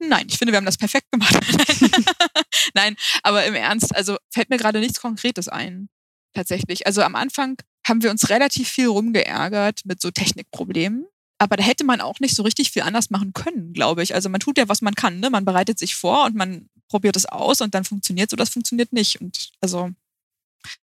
Nein, 0.00 0.26
ich 0.28 0.36
finde, 0.36 0.52
wir 0.52 0.56
haben 0.56 0.66
das 0.66 0.78
perfekt 0.78 1.12
gemacht. 1.12 1.32
Nein, 2.74 2.96
aber 3.22 3.44
im 3.44 3.54
Ernst, 3.54 3.94
also 3.94 4.16
fällt 4.32 4.50
mir 4.50 4.56
gerade 4.56 4.80
nichts 4.80 5.00
Konkretes 5.00 5.48
ein. 5.48 5.88
Tatsächlich. 6.32 6.88
Also 6.88 7.02
am 7.02 7.14
Anfang 7.14 7.56
haben 7.86 8.02
wir 8.02 8.10
uns 8.10 8.30
relativ 8.30 8.68
viel 8.68 8.88
rumgeärgert 8.88 9.82
mit 9.84 10.02
so 10.02 10.10
Technikproblemen. 10.10 11.06
Aber 11.38 11.56
da 11.56 11.62
hätte 11.62 11.84
man 11.84 12.00
auch 12.00 12.18
nicht 12.18 12.34
so 12.34 12.42
richtig 12.42 12.72
viel 12.72 12.82
anders 12.82 13.10
machen 13.10 13.32
können, 13.32 13.74
glaube 13.74 14.02
ich. 14.02 14.12
Also 14.12 14.28
man 14.28 14.40
tut 14.40 14.58
ja, 14.58 14.68
was 14.68 14.82
man 14.82 14.96
kann. 14.96 15.20
Ne? 15.20 15.30
Man 15.30 15.44
bereitet 15.44 15.78
sich 15.78 15.94
vor 15.94 16.24
und 16.24 16.34
man 16.34 16.68
probiert 16.88 17.16
es 17.16 17.26
aus 17.26 17.60
und 17.60 17.74
dann 17.74 17.84
funktioniert 17.84 18.28
es 18.28 18.32
oder 18.32 18.44
das 18.44 18.52
funktioniert 18.52 18.92
nicht. 18.92 19.20
Und 19.20 19.50
also 19.60 19.90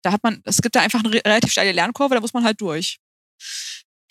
da 0.01 0.11
hat 0.11 0.23
man, 0.23 0.41
es 0.45 0.61
gibt 0.61 0.75
da 0.75 0.81
einfach 0.81 1.03
eine 1.03 1.13
relativ 1.13 1.51
steile 1.51 1.71
Lernkurve, 1.71 2.15
da 2.15 2.21
muss 2.21 2.33
man 2.33 2.43
halt 2.43 2.59
durch. 2.61 2.99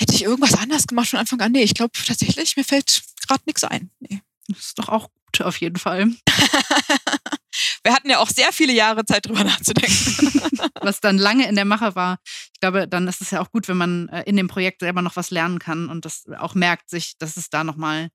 Hätte 0.01 0.15
ich 0.15 0.23
irgendwas 0.23 0.55
anders 0.55 0.87
gemacht 0.87 1.09
von 1.09 1.19
Anfang 1.19 1.41
an? 1.41 1.53
Nee, 1.53 1.63
ich 1.63 1.75
glaube 1.75 1.93
tatsächlich, 2.07 2.57
mir 2.57 2.65
fällt 2.65 3.03
gerade 3.27 3.43
nichts 3.47 3.65
ein. 3.65 3.91
Nee. 4.01 4.23
Das 4.49 4.67
ist 4.67 4.79
doch 4.79 4.89
auch 4.89 5.09
gut 5.09 5.43
auf 5.43 5.57
jeden 5.61 5.77
Fall. 5.77 6.11
Wir 7.83 7.95
hatten 7.95 8.11
ja 8.11 8.19
auch 8.19 8.29
sehr 8.29 8.53
viele 8.53 8.73
Jahre 8.73 9.05
Zeit, 9.05 9.27
drüber 9.27 9.45
nachzudenken. 9.45 10.51
was 10.81 11.01
dann 11.01 11.19
lange 11.19 11.49
in 11.49 11.55
der 11.55 11.65
Mache 11.65 11.95
war. 11.95 12.19
Ich 12.25 12.61
glaube, 12.61 12.89
dann 12.89 13.09
ist 13.09 13.21
es 13.21 13.31
ja 13.31 13.41
auch 13.41 13.51
gut, 13.51 13.69
wenn 13.69 13.77
man 13.77 14.09
äh, 14.09 14.23
in 14.23 14.37
dem 14.37 14.49
Projekt 14.49 14.81
selber 14.81 15.03
noch 15.03 15.17
was 15.17 15.31
lernen 15.31 15.59
kann 15.59 15.89
und 15.89 16.05
das 16.05 16.25
auch 16.39 16.55
merkt 16.55 16.91
sich, 16.91 17.17
dass 17.19 17.37
es 17.37 17.51
da 17.51 17.65
nochmal, 17.65 18.11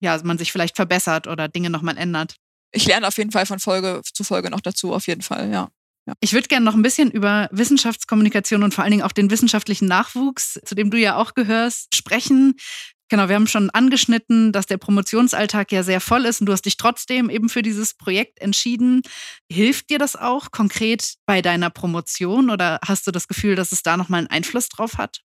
ja, 0.00 0.18
man 0.22 0.38
sich 0.38 0.52
vielleicht 0.52 0.76
verbessert 0.76 1.26
oder 1.26 1.48
Dinge 1.48 1.70
nochmal 1.70 1.96
ändert. 1.96 2.36
Ich 2.72 2.86
lerne 2.86 3.06
auf 3.08 3.16
jeden 3.18 3.32
Fall 3.32 3.46
von 3.46 3.58
Folge 3.58 4.00
zu 4.04 4.24
Folge 4.24 4.50
noch 4.50 4.60
dazu, 4.60 4.92
auf 4.92 5.06
jeden 5.06 5.22
Fall, 5.22 5.50
ja. 5.50 5.68
Ja. 6.06 6.14
Ich 6.20 6.32
würde 6.32 6.48
gerne 6.48 6.64
noch 6.64 6.74
ein 6.74 6.82
bisschen 6.82 7.10
über 7.10 7.48
Wissenschaftskommunikation 7.52 8.62
und 8.62 8.74
vor 8.74 8.84
allen 8.84 8.90
Dingen 8.90 9.02
auch 9.02 9.12
den 9.12 9.30
wissenschaftlichen 9.30 9.86
Nachwuchs, 9.86 10.58
zu 10.64 10.74
dem 10.74 10.90
du 10.90 10.98
ja 10.98 11.16
auch 11.16 11.34
gehörst, 11.34 11.94
sprechen. 11.94 12.56
Genau, 13.10 13.28
wir 13.28 13.34
haben 13.34 13.48
schon 13.48 13.70
angeschnitten, 13.70 14.52
dass 14.52 14.66
der 14.66 14.78
Promotionsalltag 14.78 15.72
ja 15.72 15.82
sehr 15.82 16.00
voll 16.00 16.26
ist 16.26 16.40
und 16.40 16.46
du 16.46 16.52
hast 16.52 16.64
dich 16.64 16.76
trotzdem 16.76 17.28
eben 17.28 17.48
für 17.48 17.62
dieses 17.62 17.94
Projekt 17.94 18.40
entschieden. 18.40 19.02
Hilft 19.50 19.90
dir 19.90 19.98
das 19.98 20.14
auch 20.14 20.52
konkret 20.52 21.14
bei 21.26 21.42
deiner 21.42 21.70
Promotion 21.70 22.50
oder 22.50 22.78
hast 22.84 23.06
du 23.06 23.10
das 23.10 23.26
Gefühl, 23.26 23.56
dass 23.56 23.72
es 23.72 23.82
da 23.82 23.96
nochmal 23.96 24.18
einen 24.20 24.28
Einfluss 24.28 24.68
drauf 24.68 24.96
hat? 24.96 25.22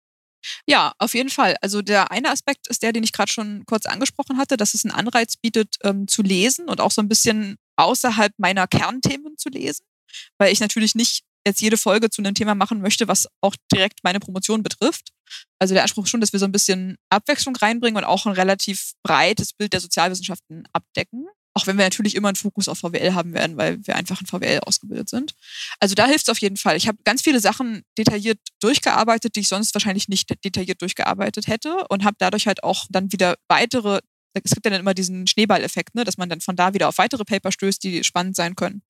Ja, 0.66 0.92
auf 0.98 1.14
jeden 1.14 1.30
Fall. 1.30 1.56
Also 1.60 1.82
der 1.82 2.10
eine 2.10 2.30
Aspekt 2.30 2.68
ist 2.68 2.82
der, 2.82 2.92
den 2.92 3.02
ich 3.02 3.12
gerade 3.12 3.30
schon 3.30 3.64
kurz 3.66 3.86
angesprochen 3.86 4.38
hatte, 4.38 4.56
dass 4.56 4.74
es 4.74 4.84
einen 4.84 4.94
Anreiz 4.94 5.36
bietet, 5.36 5.76
ähm, 5.82 6.08
zu 6.08 6.22
lesen 6.22 6.68
und 6.68 6.80
auch 6.80 6.90
so 6.90 7.02
ein 7.02 7.08
bisschen 7.08 7.56
außerhalb 7.76 8.32
meiner 8.38 8.66
Kernthemen 8.66 9.36
zu 9.36 9.48
lesen, 9.48 9.84
weil 10.38 10.52
ich 10.52 10.60
natürlich 10.60 10.94
nicht 10.94 11.24
jetzt 11.46 11.60
jede 11.60 11.76
Folge 11.76 12.10
zu 12.10 12.22
einem 12.22 12.34
Thema 12.34 12.54
machen 12.54 12.80
möchte, 12.80 13.06
was 13.08 13.28
auch 13.40 13.54
direkt 13.72 14.00
meine 14.02 14.18
Promotion 14.18 14.62
betrifft. 14.62 15.10
Also 15.58 15.74
der 15.74 15.82
Anspruch 15.82 16.04
ist 16.04 16.10
schon, 16.10 16.20
dass 16.20 16.32
wir 16.32 16.40
so 16.40 16.46
ein 16.46 16.52
bisschen 16.52 16.96
Abwechslung 17.08 17.54
reinbringen 17.56 17.96
und 17.96 18.04
auch 18.04 18.26
ein 18.26 18.32
relativ 18.32 18.92
breites 19.04 19.52
Bild 19.52 19.72
der 19.72 19.80
Sozialwissenschaften 19.80 20.64
abdecken. 20.72 21.26
Auch 21.56 21.66
wenn 21.66 21.78
wir 21.78 21.86
natürlich 21.86 22.14
immer 22.14 22.28
einen 22.28 22.36
Fokus 22.36 22.68
auf 22.68 22.80
VWL 22.80 23.14
haben 23.14 23.32
werden, 23.32 23.56
weil 23.56 23.78
wir 23.86 23.96
einfach 23.96 24.20
in 24.20 24.26
VWL 24.26 24.60
ausgebildet 24.66 25.08
sind. 25.08 25.32
Also 25.80 25.94
da 25.94 26.06
hilft 26.06 26.24
es 26.24 26.28
auf 26.28 26.38
jeden 26.38 26.58
Fall. 26.58 26.76
Ich 26.76 26.86
habe 26.86 26.98
ganz 27.02 27.22
viele 27.22 27.40
Sachen 27.40 27.82
detailliert 27.96 28.38
durchgearbeitet, 28.60 29.36
die 29.36 29.40
ich 29.40 29.48
sonst 29.48 29.72
wahrscheinlich 29.74 30.06
nicht 30.08 30.30
detailliert 30.44 30.82
durchgearbeitet 30.82 31.46
hätte 31.46 31.86
und 31.88 32.04
habe 32.04 32.16
dadurch 32.18 32.46
halt 32.46 32.62
auch 32.62 32.84
dann 32.90 33.10
wieder 33.10 33.36
weitere 33.48 34.00
es 34.44 34.50
gibt 34.50 34.66
ja 34.66 34.70
dann 34.70 34.80
immer 34.80 34.92
diesen 34.92 35.26
Schneeballeffekt, 35.26 35.94
ne, 35.94 36.04
dass 36.04 36.18
man 36.18 36.28
dann 36.28 36.42
von 36.42 36.56
da 36.56 36.74
wieder 36.74 36.88
auf 36.88 36.98
weitere 36.98 37.24
Paper 37.24 37.50
stößt, 37.50 37.82
die 37.82 38.04
spannend 38.04 38.36
sein 38.36 38.54
können. 38.54 38.82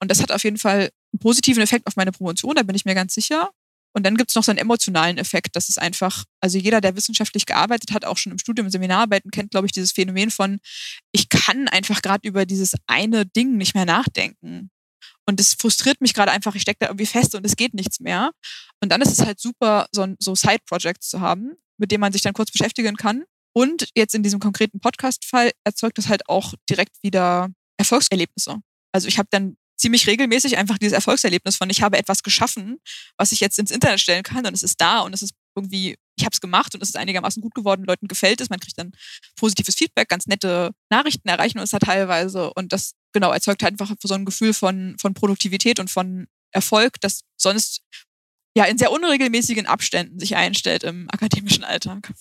Und 0.00 0.10
das 0.10 0.22
hat 0.22 0.32
auf 0.32 0.44
jeden 0.44 0.56
Fall 0.56 0.88
einen 1.12 1.20
positiven 1.20 1.62
Effekt 1.62 1.86
auf 1.86 1.96
meine 1.96 2.10
Promotion, 2.10 2.54
da 2.54 2.62
bin 2.62 2.74
ich 2.74 2.86
mir 2.86 2.94
ganz 2.94 3.12
sicher. 3.12 3.50
Und 3.96 4.04
dann 4.04 4.16
gibt 4.16 4.30
es 4.30 4.34
noch 4.34 4.42
so 4.42 4.50
einen 4.50 4.58
emotionalen 4.58 5.18
Effekt. 5.18 5.54
Das 5.54 5.68
ist 5.68 5.80
einfach, 5.80 6.24
also 6.40 6.58
jeder, 6.58 6.80
der 6.80 6.96
wissenschaftlich 6.96 7.46
gearbeitet 7.46 7.92
hat, 7.92 8.04
auch 8.04 8.18
schon 8.18 8.32
im 8.32 8.38
Studium, 8.38 8.68
Seminararbeiten, 8.68 9.30
kennt, 9.30 9.52
glaube 9.52 9.66
ich, 9.66 9.72
dieses 9.72 9.92
Phänomen 9.92 10.30
von, 10.30 10.58
ich 11.12 11.28
kann 11.28 11.68
einfach 11.68 12.02
gerade 12.02 12.26
über 12.26 12.44
dieses 12.44 12.74
eine 12.86 13.24
Ding 13.24 13.56
nicht 13.56 13.74
mehr 13.74 13.84
nachdenken. 13.86 14.70
Und 15.26 15.40
es 15.40 15.54
frustriert 15.54 16.00
mich 16.00 16.12
gerade 16.12 16.32
einfach, 16.32 16.54
ich 16.54 16.62
stecke 16.62 16.78
da 16.80 16.86
irgendwie 16.86 17.06
fest 17.06 17.34
und 17.34 17.46
es 17.46 17.56
geht 17.56 17.72
nichts 17.74 18.00
mehr. 18.00 18.32
Und 18.82 18.90
dann 18.90 19.00
ist 19.00 19.12
es 19.12 19.24
halt 19.24 19.40
super, 19.40 19.86
so, 19.92 20.06
so 20.18 20.34
Side-Projects 20.34 21.08
zu 21.08 21.20
haben, 21.20 21.52
mit 21.78 21.92
denen 21.92 22.00
man 22.00 22.12
sich 22.12 22.22
dann 22.22 22.34
kurz 22.34 22.50
beschäftigen 22.50 22.96
kann. 22.96 23.24
Und 23.56 23.88
jetzt 23.94 24.14
in 24.14 24.22
diesem 24.22 24.40
konkreten 24.40 24.80
Podcast-Fall 24.80 25.52
erzeugt 25.62 25.98
es 25.98 26.08
halt 26.08 26.28
auch 26.28 26.54
direkt 26.68 27.02
wieder 27.02 27.48
Erfolgserlebnisse. 27.78 28.58
Also 28.92 29.08
ich 29.08 29.18
habe 29.18 29.28
dann 29.30 29.56
ziemlich 29.76 30.06
regelmäßig 30.06 30.56
einfach 30.56 30.78
dieses 30.78 30.92
Erfolgserlebnis 30.92 31.56
von, 31.56 31.68
ich 31.70 31.82
habe 31.82 31.98
etwas 31.98 32.22
geschaffen, 32.22 32.78
was 33.16 33.32
ich 33.32 33.40
jetzt 33.40 33.58
ins 33.58 33.70
Internet 33.70 34.00
stellen 34.00 34.22
kann 34.22 34.46
und 34.46 34.54
es 34.54 34.62
ist 34.62 34.80
da 34.80 35.00
und 35.00 35.12
es 35.12 35.22
ist 35.22 35.34
irgendwie, 35.56 35.96
ich 36.16 36.24
habe 36.24 36.32
es 36.32 36.40
gemacht 36.40 36.74
und 36.74 36.82
es 36.82 36.90
ist 36.90 36.96
einigermaßen 36.96 37.42
gut 37.42 37.54
geworden, 37.54 37.84
Leuten 37.84 38.08
gefällt 38.08 38.40
es, 38.40 38.50
man 38.50 38.60
kriegt 38.60 38.78
dann 38.78 38.92
positives 39.36 39.74
Feedback, 39.74 40.08
ganz 40.08 40.26
nette 40.26 40.70
Nachrichten 40.90 41.28
erreichen 41.28 41.58
uns 41.58 41.70
da 41.70 41.78
teilweise 41.78 42.52
und 42.54 42.72
das 42.72 42.92
genau 43.12 43.32
erzeugt 43.32 43.62
halt 43.62 43.72
einfach 43.72 43.94
so 44.02 44.14
ein 44.14 44.24
Gefühl 44.24 44.54
von, 44.54 44.96
von 45.00 45.14
Produktivität 45.14 45.80
und 45.80 45.90
von 45.90 46.26
Erfolg, 46.52 47.00
das 47.00 47.22
sonst 47.36 47.82
ja 48.56 48.64
in 48.64 48.78
sehr 48.78 48.92
unregelmäßigen 48.92 49.66
Abständen 49.66 50.18
sich 50.18 50.36
einstellt 50.36 50.84
im 50.84 51.08
akademischen 51.10 51.64
Alltag. 51.64 52.12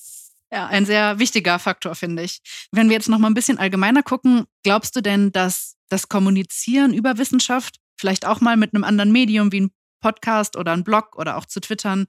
Ja, 0.52 0.68
ein 0.68 0.86
sehr 0.86 1.18
wichtiger 1.18 1.58
Faktor, 1.58 1.96
finde 1.96 2.24
ich. 2.24 2.40
Wenn 2.72 2.88
wir 2.88 2.96
jetzt 2.96 3.10
noch 3.10 3.18
mal 3.18 3.28
ein 3.28 3.34
bisschen 3.34 3.58
allgemeiner 3.58 4.04
gucken, 4.04 4.46
glaubst 4.64 4.96
du 4.96 5.02
denn, 5.02 5.32
dass 5.32 5.76
das 5.94 6.10
Kommunizieren 6.10 6.94
über 6.94 7.18
Wissenschaft, 7.18 7.80
vielleicht 7.98 8.26
auch 8.26 8.42
mal 8.42 8.58
mit 8.58 8.74
einem 8.74 8.84
anderen 8.84 9.12
Medium 9.12 9.52
wie 9.52 9.62
ein 9.62 9.72
Podcast 10.02 10.58
oder 10.58 10.74
ein 10.74 10.84
Blog 10.84 11.16
oder 11.16 11.38
auch 11.38 11.46
zu 11.46 11.62
twittern, 11.62 12.08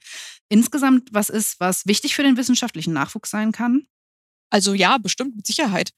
insgesamt 0.49 1.11
was 1.13 1.29
ist, 1.29 1.61
was 1.61 1.87
wichtig 1.87 2.15
für 2.15 2.23
den 2.23 2.37
wissenschaftlichen 2.37 2.93
Nachwuchs 2.93 3.31
sein 3.31 3.53
kann? 3.53 3.87
Also 4.51 4.75
ja, 4.75 4.99
bestimmt 4.99 5.37
mit 5.37 5.47
Sicherheit. 5.47 5.91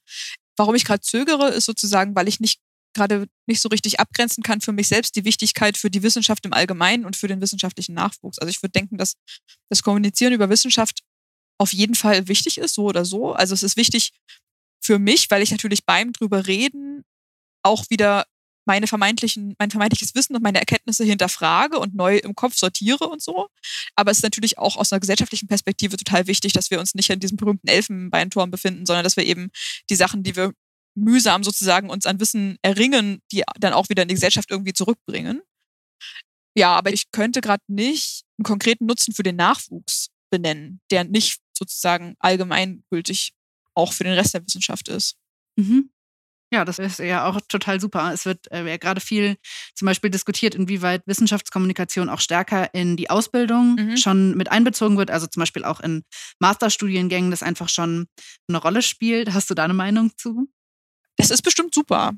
Warum 0.57 0.75
ich 0.75 0.85
gerade 0.85 1.01
zögere, 1.01 1.49
ist 1.49 1.65
sozusagen, 1.65 2.15
weil 2.15 2.27
ich 2.27 2.39
nicht 2.39 2.59
gerade 2.93 3.27
nicht 3.45 3.61
so 3.61 3.69
richtig 3.69 3.99
abgrenzen 3.99 4.43
kann 4.43 4.59
für 4.59 4.71
mich 4.71 4.87
selbst 4.87 5.15
die 5.15 5.23
Wichtigkeit 5.23 5.77
für 5.77 5.89
die 5.89 6.03
Wissenschaft 6.03 6.45
im 6.45 6.53
Allgemeinen 6.53 7.05
und 7.05 7.15
für 7.15 7.27
den 7.27 7.41
wissenschaftlichen 7.41 7.93
Nachwuchs. 7.93 8.39
Also 8.39 8.49
ich 8.49 8.61
würde 8.61 8.71
denken, 8.71 8.97
dass 8.97 9.13
das 9.69 9.83
Kommunizieren 9.83 10.33
über 10.33 10.49
Wissenschaft 10.49 11.01
auf 11.59 11.73
jeden 11.73 11.95
Fall 11.95 12.27
wichtig 12.27 12.57
ist, 12.57 12.75
so 12.75 12.85
oder 12.85 13.05
so. 13.05 13.33
Also 13.33 13.53
es 13.53 13.63
ist 13.63 13.77
wichtig 13.77 14.11
für 14.81 14.99
mich, 14.99 15.29
weil 15.29 15.41
ich 15.41 15.51
natürlich 15.51 15.85
beim 15.85 16.11
drüber 16.11 16.47
reden 16.47 17.03
auch 17.63 17.85
wieder 17.89 18.25
meine 18.65 18.85
vermeintlichen, 18.85 19.55
mein 19.57 19.71
vermeintliches 19.71 20.13
Wissen 20.13 20.35
und 20.35 20.43
meine 20.43 20.59
Erkenntnisse 20.59 21.05
hinterfrage 21.05 21.79
und 21.79 21.95
neu 21.95 22.17
im 22.17 22.35
Kopf 22.35 22.55
sortiere 22.55 23.07
und 23.07 23.21
so. 23.21 23.47
Aber 23.95 24.11
es 24.11 24.17
ist 24.17 24.23
natürlich 24.23 24.57
auch 24.57 24.75
aus 24.75 24.91
einer 24.91 24.99
gesellschaftlichen 24.99 25.47
Perspektive 25.47 25.95
total 25.95 26.27
wichtig, 26.27 26.53
dass 26.53 26.69
wir 26.69 26.79
uns 26.79 26.93
nicht 26.93 27.09
in 27.09 27.19
diesem 27.19 27.37
berühmten 27.37 27.67
Elfenbeinturm 27.67 28.51
befinden, 28.51 28.85
sondern 28.85 29.03
dass 29.03 29.15
wir 29.15 29.25
eben 29.25 29.49
die 29.89 29.95
Sachen, 29.95 30.21
die 30.21 30.35
wir 30.35 30.53
mühsam 30.95 31.43
sozusagen 31.43 31.89
uns 31.89 32.05
an 32.05 32.19
Wissen 32.19 32.57
erringen, 32.61 33.21
die 33.31 33.43
dann 33.59 33.73
auch 33.73 33.87
wieder 33.89 34.03
in 34.03 34.09
die 34.09 34.15
Gesellschaft 34.15 34.51
irgendwie 34.51 34.73
zurückbringen. 34.73 35.41
Ja, 36.55 36.75
aber 36.75 36.91
ich 36.91 37.11
könnte 37.11 37.39
gerade 37.39 37.63
nicht 37.67 38.23
einen 38.37 38.43
konkreten 38.43 38.87
Nutzen 38.87 39.13
für 39.13 39.23
den 39.23 39.35
Nachwuchs 39.35 40.09
benennen, 40.29 40.81
der 40.91 41.03
nicht 41.03 41.39
sozusagen 41.55 42.15
allgemeingültig 42.19 43.33
auch 43.75 43.93
für 43.93 44.03
den 44.03 44.13
Rest 44.13 44.33
der 44.33 44.43
Wissenschaft 44.45 44.87
ist. 44.89 45.15
Mhm. 45.55 45.91
Ja, 46.51 46.63
das 46.63 46.79
ist 46.79 46.99
ja 46.99 47.25
auch 47.25 47.41
total 47.49 47.81
super. 47.81 48.13
Es 48.13 48.25
wird 48.25 48.49
äh, 48.51 48.65
ja 48.65 48.77
gerade 48.77 49.01
viel 49.01 49.35
zum 49.75 49.85
Beispiel 49.85 50.09
diskutiert, 50.09 50.55
inwieweit 50.55 51.01
Wissenschaftskommunikation 51.05 52.09
auch 52.09 52.21
stärker 52.21 52.73
in 52.73 52.95
die 52.95 53.09
Ausbildung 53.09 53.75
mhm. 53.75 53.97
schon 53.97 54.35
mit 54.37 54.49
einbezogen 54.49 54.97
wird. 54.97 55.11
Also 55.11 55.27
zum 55.27 55.41
Beispiel 55.41 55.65
auch 55.65 55.81
in 55.81 56.03
Masterstudiengängen, 56.39 57.31
das 57.31 57.43
einfach 57.43 57.67
schon 57.67 58.07
eine 58.47 58.59
Rolle 58.59 58.81
spielt. 58.81 59.33
Hast 59.33 59.49
du 59.49 59.55
da 59.55 59.65
eine 59.65 59.73
Meinung 59.73 60.11
zu? 60.17 60.47
Das 61.17 61.31
ist 61.31 61.41
bestimmt 61.41 61.73
super. 61.73 62.13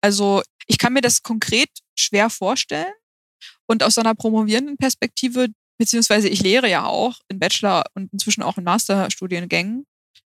Also 0.00 0.42
ich 0.66 0.78
kann 0.78 0.92
mir 0.92 1.02
das 1.02 1.22
konkret 1.22 1.70
schwer 1.96 2.28
vorstellen. 2.28 2.92
Und 3.66 3.84
aus 3.84 3.98
einer 3.98 4.16
promovierenden 4.16 4.76
Perspektive 4.76 5.46
beziehungsweise 5.80 6.28
ich 6.28 6.42
lehre 6.42 6.68
ja 6.68 6.84
auch 6.84 7.20
in 7.28 7.38
Bachelor 7.38 7.84
und 7.94 8.12
inzwischen 8.12 8.42
auch 8.42 8.58
in 8.58 8.64
Masterstudiengängen. 8.64 9.86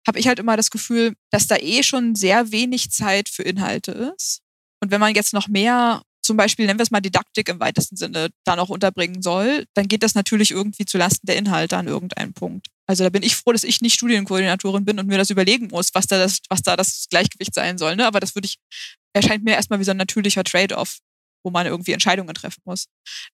Habe 0.07 0.19
ich 0.19 0.29
halt 0.29 0.39
immer 0.39 0.57
das 0.57 0.71
Gefühl, 0.71 1.15
dass 1.31 1.47
da 1.47 1.57
eh 1.57 1.83
schon 1.83 2.15
sehr 2.15 2.53
wenig 2.53 2.91
Zeit 2.91 3.29
für 3.29 3.43
Inhalte 3.43 4.13
ist. 4.17 4.41
Und 4.83 4.91
wenn 4.91 5.01
man 5.01 5.15
jetzt 5.15 5.33
noch 5.33 5.49
mehr, 5.49 6.03
zum 6.23 6.37
Beispiel 6.37 6.67
nennen 6.67 6.79
wir 6.79 6.85
es 6.85 6.91
mal 6.91 7.01
Didaktik 7.01 7.49
im 7.49 7.61
weitesten 7.61 7.97
Sinne, 7.97 8.31
da 8.45 8.57
noch 8.57 8.71
unterbringen 8.71 9.23
soll, 9.23 9.67
dann 9.75 9.89
geht 9.89 10.03
das 10.03 10.15
natürlich 10.15 10.51
irgendwie 10.51 10.87
zulasten 10.87 11.27
der 11.27 11.37
Inhalte 11.37 11.77
an 11.77 11.87
irgendeinem 11.87 12.33
Punkt. 12.33 12.69
Also 12.87 13.05
da 13.05 13.11
bin 13.11 13.23
ich 13.23 13.37
froh, 13.37 13.53
dass 13.53 13.63
ich 13.63 13.81
nicht 13.83 13.95
Studienkoordinatorin 13.95 14.85
bin 14.85 14.99
und 14.99 15.07
mir 15.07 15.19
das 15.19 15.31
überlegen 15.31 15.69
muss, 15.69 15.91
was 15.95 16.07
da 16.07 16.19
das, 16.19 16.39
was 16.49 16.63
da 16.63 16.77
das 16.77 17.07
Gleichgewicht 17.11 17.55
sein 17.55 17.79
soll. 17.79 17.95
Ne? 17.97 18.07
Aber 18.07 18.21
das 18.21 18.35
würde 18.35 18.47
ich, 18.47 18.57
erscheint 19.13 19.45
mir 19.45 19.53
erstmal 19.53 19.79
wie 19.79 19.85
so 19.85 19.93
ein 19.93 19.97
natürlicher 19.97 20.45
Trade-off 20.45 20.99
wo 21.42 21.50
man 21.50 21.66
irgendwie 21.66 21.92
Entscheidungen 21.92 22.35
treffen 22.35 22.61
muss. 22.64 22.87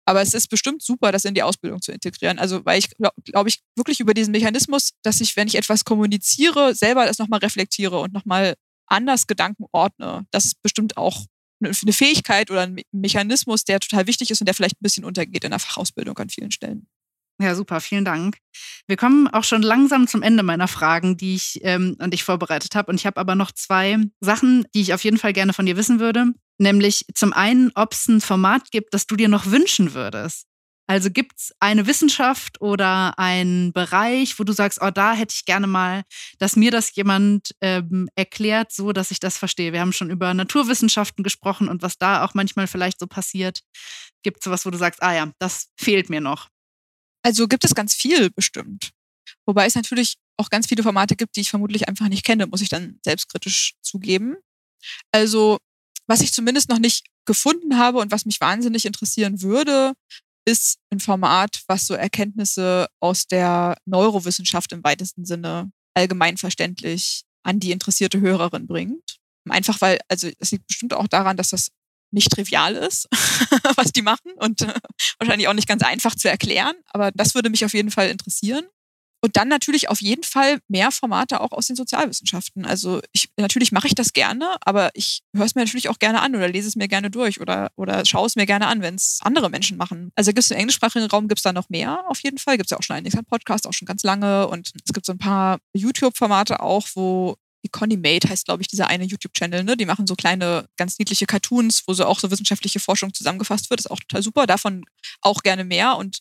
Aber 0.07 0.23
es 0.23 0.35
ist 0.35 0.49
bestimmt 0.49 0.83
super, 0.83 1.13
das 1.13 1.25
in 1.25 1.35
die 1.35 1.43
Ausbildung 1.43 1.81
zu 1.81 1.93
integrieren. 1.93 2.39
Also, 2.39 2.65
weil 2.65 2.79
ich 2.79 2.91
glaube 2.91 3.15
glaub 3.25 3.47
ich 3.47 3.61
wirklich 3.77 4.01
über 4.01 4.15
diesen 4.15 4.33
Mechanismus, 4.33 4.93
dass 5.03 5.21
ich, 5.21 5.37
wenn 5.37 5.49
ich 5.49 5.57
etwas 5.57 5.85
kommuniziere, 5.85 6.75
selber 6.75 7.07
das 7.07 7.19
nochmal 7.19 7.41
reflektiere 7.41 8.01
und 8.01 8.13
nochmal 8.13 8.55
anders 8.87 9.27
Gedanken 9.27 9.65
ordne. 9.73 10.27
Das 10.31 10.45
ist 10.45 10.63
bestimmt 10.63 10.97
auch 10.97 11.27
eine 11.65 11.93
Fähigkeit 11.93 12.51
oder 12.51 12.63
ein 12.63 12.81
Mechanismus, 12.91 13.65
der 13.65 13.81
total 13.81 14.07
wichtig 14.07 14.31
ist 14.31 14.41
und 14.41 14.47
der 14.47 14.55
vielleicht 14.55 14.77
ein 14.77 14.83
bisschen 14.83 15.05
untergeht 15.05 15.45
in 15.45 15.51
der 15.51 15.61
Fachausbildung 15.61 16.19
an 16.19 16.29
vielen 16.29 16.51
Stellen. 16.51 16.89
Ja, 17.41 17.55
super, 17.55 17.81
vielen 17.81 18.05
Dank. 18.05 18.39
Wir 18.87 18.97
kommen 18.97 19.27
auch 19.27 19.43
schon 19.43 19.63
langsam 19.63 20.07
zum 20.07 20.23
Ende 20.23 20.43
meiner 20.43 20.69
Fragen, 20.69 21.17
die 21.17 21.35
ich 21.35 21.61
ähm, 21.63 21.97
an 21.99 22.11
dich 22.11 22.25
vorbereitet 22.25 22.75
habe. 22.75 22.91
Und 22.91 22.97
ich 22.97 23.07
habe 23.07 23.19
aber 23.19 23.35
noch 23.35 23.51
zwei 23.53 23.99
Sachen, 24.21 24.67
die 24.75 24.83
ich 24.83 24.95
auf 24.95 25.03
jeden 25.03 25.19
Fall 25.19 25.33
gerne 25.33 25.53
von 25.53 25.67
dir 25.67 25.77
wissen 25.77 25.99
würde. 25.99 26.27
Nämlich 26.63 27.07
zum 27.13 27.33
einen, 27.33 27.73
ob 27.75 27.93
es 27.93 28.07
ein 28.07 28.21
Format 28.21 28.71
gibt, 28.71 28.95
das 28.95 29.09
du 29.09 29.17
dir 29.17 29.29
noch 29.29 29.47
wünschen 29.47 29.95
würdest. 29.95 30.47
Also 30.87 31.11
gibt 31.11 31.33
es 31.37 31.53
eine 31.59 31.89
Wissenschaft 31.89 32.61
oder 32.61 33.19
einen 33.19 33.73
Bereich, 33.73 34.39
wo 34.39 34.45
du 34.45 34.53
sagst, 34.53 34.79
oh, 34.81 34.91
da 34.91 35.13
hätte 35.15 35.35
ich 35.35 35.45
gerne 35.45 35.67
mal, 35.67 36.03
dass 36.39 36.55
mir 36.55 36.71
das 36.71 36.95
jemand 36.95 37.53
ähm, 37.61 38.09
erklärt, 38.15 38.73
so 38.73 38.93
dass 38.93 39.11
ich 39.11 39.19
das 39.19 39.39
verstehe. 39.39 39.73
Wir 39.73 39.81
haben 39.81 39.93
schon 39.93 40.11
über 40.11 40.35
Naturwissenschaften 40.35 41.25
gesprochen 41.25 41.69
und 41.69 41.83
was 41.83 41.99
da 41.99 42.25
auch 42.25 42.35
manchmal 42.35 42.69
vielleicht 42.69 43.01
so 43.01 43.09
passiert. 43.09 43.63
Gibt 44.23 44.39
es 44.39 44.45
sowas, 44.45 44.65
wo 44.65 44.71
du 44.71 44.79
sagst, 44.79 45.03
ah 45.03 45.15
ja, 45.15 45.33
das 45.41 45.71
fehlt 45.77 46.11
mir 46.11 46.21
noch? 46.21 46.49
Also 47.25 47.49
gibt 47.49 47.65
es 47.65 47.75
ganz 47.75 47.93
viel 47.93 48.31
bestimmt. 48.31 48.91
Wobei 49.47 49.67
es 49.67 49.75
natürlich 49.75 50.15
auch 50.37 50.49
ganz 50.49 50.69
viele 50.69 50.85
Formate 50.85 51.17
gibt, 51.17 51.35
die 51.35 51.41
ich 51.41 51.51
vermutlich 51.51 51.89
einfach 51.89 52.09
nicht 52.09 52.25
kenne, 52.25 52.47
muss 52.47 52.61
ich 52.61 52.69
dann 52.69 53.01
selbstkritisch 53.05 53.75
zugeben. 53.83 54.37
Also 55.11 55.59
was 56.13 56.21
ich 56.21 56.35
zumindest 56.35 56.69
noch 56.69 56.79
nicht 56.79 57.07
gefunden 57.25 57.79
habe 57.79 57.99
und 57.99 58.13
was 58.13 58.27
mich 58.27 58.39
wahnsinnig 58.39 58.85
interessieren 58.85 59.41
würde, 59.41 59.95
ist 60.45 60.77
ein 60.91 61.01
Format, 61.01 61.63
was 61.69 61.87
so 61.87 61.95
Erkenntnisse 61.95 62.87
aus 63.01 63.27
der 63.29 63.79
Neurowissenschaft 63.87 64.73
im 64.73 64.85
weitesten 64.85 65.25
Sinne 65.25 65.73
allgemeinverständlich 65.95 67.23
an 67.45 67.61
die 67.61 67.71
interessierte 67.71 68.21
Hörerin 68.21 68.67
bringt. 68.67 69.21
Einfach 69.49 69.81
weil, 69.81 70.01
also 70.09 70.29
es 70.39 70.51
liegt 70.51 70.67
bestimmt 70.67 70.93
auch 70.93 71.09
daran, 71.09 71.39
dass 71.39 71.49
das 71.49 71.71
nicht 72.11 72.31
trivial 72.31 72.75
ist, 72.75 73.09
was 73.77 73.93
die 73.93 74.03
machen 74.03 74.33
und 74.37 74.61
äh, 74.61 74.75
wahrscheinlich 75.19 75.49
auch 75.49 75.55
nicht 75.55 75.69
ganz 75.69 75.83
einfach 75.83 76.15
zu 76.15 76.29
erklären. 76.29 76.75
Aber 76.91 77.11
das 77.13 77.35
würde 77.35 77.49
mich 77.49 77.65
auf 77.65 77.73
jeden 77.73 77.91
Fall 77.91 78.11
interessieren. 78.11 78.67
Und 79.25 79.37
dann 79.37 79.47
natürlich 79.49 79.89
auf 79.89 80.03
jeden 80.03 80.25
Fall 80.25 80.59
mehr 80.67 80.91
Formate 80.91 81.41
auch 81.41 81.53
aus 81.53 81.69
den 81.69 81.77
Sozialwissenschaften. 81.77 82.67
Also 82.67 83.01
ich, 83.13 83.29
natürlich 83.37 83.71
mache 83.71 83.87
ich 83.87 83.95
das 83.95 84.13
gerne, 84.13 84.57
aber 84.63 84.91
ich 84.95 85.23
höre 85.35 85.47
es 85.47 85.55
mir 85.55 85.63
natürlich 85.63 85.89
auch 85.89 86.01
gerne 86.01 86.21
an 86.21 86.35
oder 86.35 86.49
lese 86.49 86.67
es 86.67 86.75
mir 86.75 86.89
gerne 86.89 87.09
durch 87.09 87.41
oder, 87.41 87.71
oder 87.77 88.05
schaue 88.05 88.27
es 88.27 88.35
mir 88.35 88.47
gerne 88.47 88.67
an, 88.67 88.83
wenn 88.83 88.97
es 88.97 89.21
andere 89.23 89.49
Menschen 89.49 89.77
machen. 89.77 90.11
Also 90.17 90.31
gibt 90.31 90.41
es 90.41 90.51
im 90.51 90.57
englischsprachigen 90.57 91.09
Raum 91.09 91.29
gibt 91.29 91.39
es 91.39 91.45
da 91.45 91.53
noch 91.53 91.69
mehr 91.69 92.03
auf 92.09 92.21
jeden 92.25 92.39
Fall. 92.39 92.57
Gibt 92.57 92.67
es 92.67 92.71
ja 92.71 92.79
auch 92.79 92.83
schon 92.83 92.97
einiges 92.97 93.17
an 93.17 93.25
Podcasts, 93.25 93.67
auch 93.67 93.73
schon 93.73 93.87
ganz 93.87 94.03
lange. 94.03 94.49
Und 94.49 94.73
es 94.85 94.93
gibt 94.93 95.07
so 95.07 95.13
ein 95.13 95.19
paar 95.19 95.59
YouTube-Formate 95.73 96.61
auch, 96.61 96.89
wo 96.95 97.37
Conny 97.69 97.97
Mate 97.97 98.29
heißt, 98.29 98.45
glaube 98.47 98.63
ich, 98.63 98.69
dieser 98.69 98.89
eine 98.89 99.05
YouTube-Channel, 99.05 99.65
ne? 99.65 99.77
Die 99.77 99.87
machen 99.87 100.07
so 100.07 100.15
kleine, 100.15 100.67
ganz 100.77 100.99
niedliche 100.99 101.27
Cartoons, 101.27 101.85
wo 101.87 101.95
so 101.95 102.05
auch 102.05 102.19
so 102.19 102.31
wissenschaftliche 102.31 102.81
Forschung 102.81 103.15
zusammengefasst 103.15 103.71
wird. 103.71 103.81
Ist 103.81 103.91
auch 103.91 104.01
total 104.01 104.23
super. 104.23 104.47
Davon 104.47 104.85
auch 105.21 105.43
gerne 105.43 105.65
mehr. 105.65 105.97
Und 105.97 106.21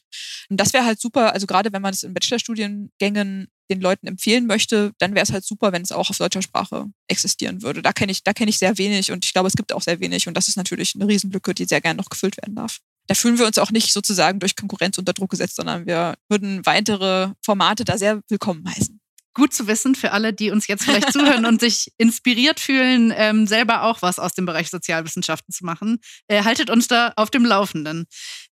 das 0.49 0.73
wäre 0.73 0.85
halt 0.85 1.01
super, 1.01 1.33
also 1.33 1.47
gerade 1.47 1.73
wenn 1.73 1.81
man 1.81 1.93
es 1.93 2.03
in 2.03 2.13
Bachelorstudiengängen 2.13 3.47
den 3.69 3.81
Leuten 3.81 4.07
empfehlen 4.07 4.47
möchte, 4.47 4.91
dann 4.99 5.15
wäre 5.15 5.23
es 5.23 5.31
halt 5.31 5.45
super, 5.45 5.71
wenn 5.71 5.81
es 5.81 5.91
auch 5.91 6.09
auf 6.09 6.17
deutscher 6.17 6.41
Sprache 6.41 6.87
existieren 7.07 7.61
würde. 7.61 7.81
Da 7.81 7.93
kenne 7.93 8.11
ich, 8.11 8.23
da 8.23 8.33
kenne 8.33 8.49
ich 8.49 8.57
sehr 8.57 8.77
wenig 8.77 9.11
und 9.11 9.25
ich 9.25 9.31
glaube, 9.31 9.47
es 9.47 9.55
gibt 9.55 9.71
auch 9.71 9.81
sehr 9.81 9.99
wenig. 9.99 10.27
Und 10.27 10.35
das 10.35 10.47
ist 10.47 10.57
natürlich 10.57 10.95
eine 10.95 11.07
Riesenlücke, 11.07 11.53
die 11.53 11.65
sehr 11.65 11.81
gerne 11.81 11.97
noch 11.97 12.09
gefüllt 12.09 12.37
werden 12.37 12.55
darf 12.55 12.79
da 13.11 13.15
fühlen 13.15 13.37
wir 13.37 13.45
uns 13.45 13.57
auch 13.57 13.71
nicht 13.71 13.91
sozusagen 13.91 14.39
durch 14.39 14.55
Konkurrenz 14.55 14.97
unter 14.97 15.11
Druck 15.11 15.31
gesetzt, 15.31 15.57
sondern 15.57 15.85
wir 15.85 16.15
würden 16.29 16.65
weitere 16.65 17.33
Formate 17.43 17.83
da 17.83 17.97
sehr 17.97 18.21
willkommen 18.29 18.65
heißen 18.69 19.00
gut 19.33 19.53
zu 19.53 19.67
wissen 19.67 19.95
für 19.95 20.11
alle, 20.11 20.33
die 20.33 20.51
uns 20.51 20.67
jetzt 20.67 20.83
vielleicht 20.83 21.11
zuhören 21.13 21.45
und 21.45 21.61
sich 21.61 21.91
inspiriert 21.97 22.59
fühlen, 22.59 23.13
ähm, 23.15 23.47
selber 23.47 23.83
auch 23.83 24.01
was 24.01 24.19
aus 24.19 24.33
dem 24.33 24.45
Bereich 24.45 24.69
Sozialwissenschaften 24.69 25.53
zu 25.53 25.65
machen. 25.65 25.99
Äh, 26.27 26.43
haltet 26.43 26.69
uns 26.69 26.87
da 26.87 27.13
auf 27.15 27.29
dem 27.29 27.45
Laufenden. 27.45 28.07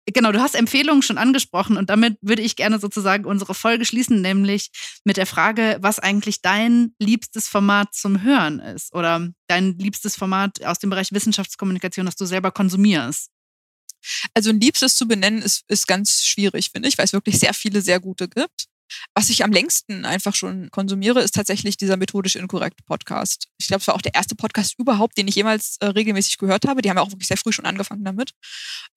Genau, 0.06 0.32
du 0.32 0.40
hast 0.40 0.54
Empfehlungen 0.54 1.02
schon 1.02 1.16
angesprochen 1.16 1.78
und 1.78 1.88
damit 1.88 2.18
würde 2.20 2.42
ich 2.42 2.56
gerne 2.56 2.78
sozusagen 2.78 3.24
unsere 3.24 3.54
Folge 3.54 3.86
schließen, 3.86 4.20
nämlich 4.20 4.70
mit 5.04 5.16
der 5.16 5.24
Frage, 5.24 5.78
was 5.80 5.98
eigentlich 5.98 6.42
dein 6.42 6.94
liebstes 6.98 7.48
Format 7.48 7.94
zum 7.94 8.22
Hören 8.22 8.60
ist 8.60 8.92
oder 8.94 9.28
dein 9.46 9.78
liebstes 9.78 10.16
Format 10.16 10.62
aus 10.62 10.78
dem 10.78 10.90
Bereich 10.90 11.12
Wissenschaftskommunikation, 11.12 12.04
das 12.04 12.16
du 12.16 12.26
selber 12.26 12.50
konsumierst. 12.50 13.30
Also 14.34 14.50
ein 14.50 14.60
liebstes 14.60 14.96
zu 14.96 15.08
benennen 15.08 15.40
ist, 15.40 15.64
ist 15.68 15.86
ganz 15.86 16.22
schwierig, 16.22 16.70
finde 16.70 16.88
ich, 16.90 16.98
weil 16.98 17.06
es 17.06 17.14
wirklich 17.14 17.38
sehr 17.38 17.54
viele 17.54 17.80
sehr 17.80 17.98
gute 17.98 18.28
gibt. 18.28 18.66
Was 19.14 19.30
ich 19.30 19.44
am 19.44 19.52
längsten 19.52 20.04
einfach 20.04 20.34
schon 20.34 20.70
konsumiere, 20.70 21.20
ist 21.20 21.34
tatsächlich 21.34 21.76
dieser 21.76 21.96
methodisch 21.96 22.36
inkorrekt 22.36 22.84
Podcast. 22.86 23.48
Ich 23.58 23.68
glaube, 23.68 23.80
es 23.80 23.86
war 23.86 23.94
auch 23.94 24.02
der 24.02 24.14
erste 24.14 24.34
Podcast 24.34 24.78
überhaupt, 24.78 25.16
den 25.16 25.28
ich 25.28 25.34
jemals 25.34 25.76
äh, 25.80 25.86
regelmäßig 25.86 26.38
gehört 26.38 26.66
habe. 26.66 26.82
Die 26.82 26.90
haben 26.90 26.96
ja 26.96 27.02
auch 27.02 27.10
wirklich 27.10 27.28
sehr 27.28 27.36
früh 27.36 27.52
schon 27.52 27.66
angefangen 27.66 28.04
damit. 28.04 28.32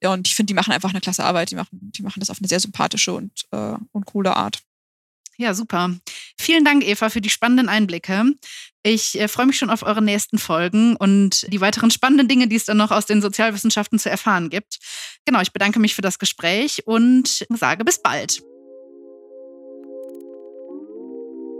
Ja, 0.01 0.13
und 0.13 0.27
ich 0.27 0.35
finde, 0.35 0.47
die 0.47 0.55
machen 0.55 0.73
einfach 0.73 0.89
eine 0.89 1.01
klasse 1.01 1.23
Arbeit. 1.23 1.51
Die 1.51 1.55
machen, 1.55 1.69
die 1.71 2.01
machen 2.01 2.19
das 2.19 2.29
auf 2.29 2.39
eine 2.39 2.47
sehr 2.47 2.59
sympathische 2.59 3.13
und, 3.13 3.45
äh, 3.51 3.75
und 3.91 4.05
coole 4.05 4.35
Art. 4.35 4.61
Ja, 5.37 5.53
super. 5.53 5.95
Vielen 6.39 6.65
Dank, 6.65 6.83
Eva, 6.83 7.09
für 7.09 7.21
die 7.21 7.29
spannenden 7.29 7.69
Einblicke. 7.69 8.25
Ich 8.81 9.19
äh, 9.19 9.27
freue 9.27 9.45
mich 9.45 9.57
schon 9.57 9.69
auf 9.69 9.83
eure 9.83 10.01
nächsten 10.01 10.39
Folgen 10.39 10.95
und 10.95 11.45
die 11.53 11.61
weiteren 11.61 11.91
spannenden 11.91 12.27
Dinge, 12.27 12.47
die 12.47 12.55
es 12.55 12.65
dann 12.65 12.77
noch 12.77 12.89
aus 12.89 13.05
den 13.05 13.21
Sozialwissenschaften 13.21 13.99
zu 13.99 14.09
erfahren 14.09 14.49
gibt. 14.49 14.79
Genau, 15.25 15.41
ich 15.41 15.53
bedanke 15.53 15.79
mich 15.79 15.93
für 15.93 16.01
das 16.01 16.17
Gespräch 16.17 16.87
und 16.87 17.45
sage 17.49 17.85
bis 17.85 18.01
bald. 18.01 18.41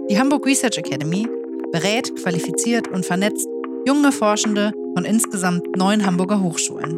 Die 0.10 0.20
Hamburg 0.20 0.46
Research 0.46 0.78
Academy 0.78 1.28
berät, 1.72 2.16
qualifiziert 2.16 2.88
und 2.88 3.06
vernetzt 3.06 3.48
junge 3.86 4.12
Forschende 4.12 4.72
von 4.96 5.06
insgesamt 5.06 5.63
neun 5.76 6.04
Hamburger 6.06 6.42
Hochschulen. 6.42 6.98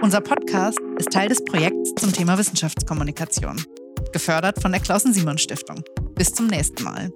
Unser 0.00 0.22
Podcast 0.22 0.78
ist 0.98 1.10
Teil 1.10 1.28
des 1.28 1.44
Projekts 1.44 1.92
zum 1.98 2.12
Thema 2.12 2.38
Wissenschaftskommunikation, 2.38 3.60
gefördert 4.12 4.62
von 4.62 4.72
der 4.72 4.80
Klausen-Simon-Stiftung. 4.80 5.82
Bis 6.14 6.32
zum 6.32 6.46
nächsten 6.46 6.82
Mal. 6.82 7.12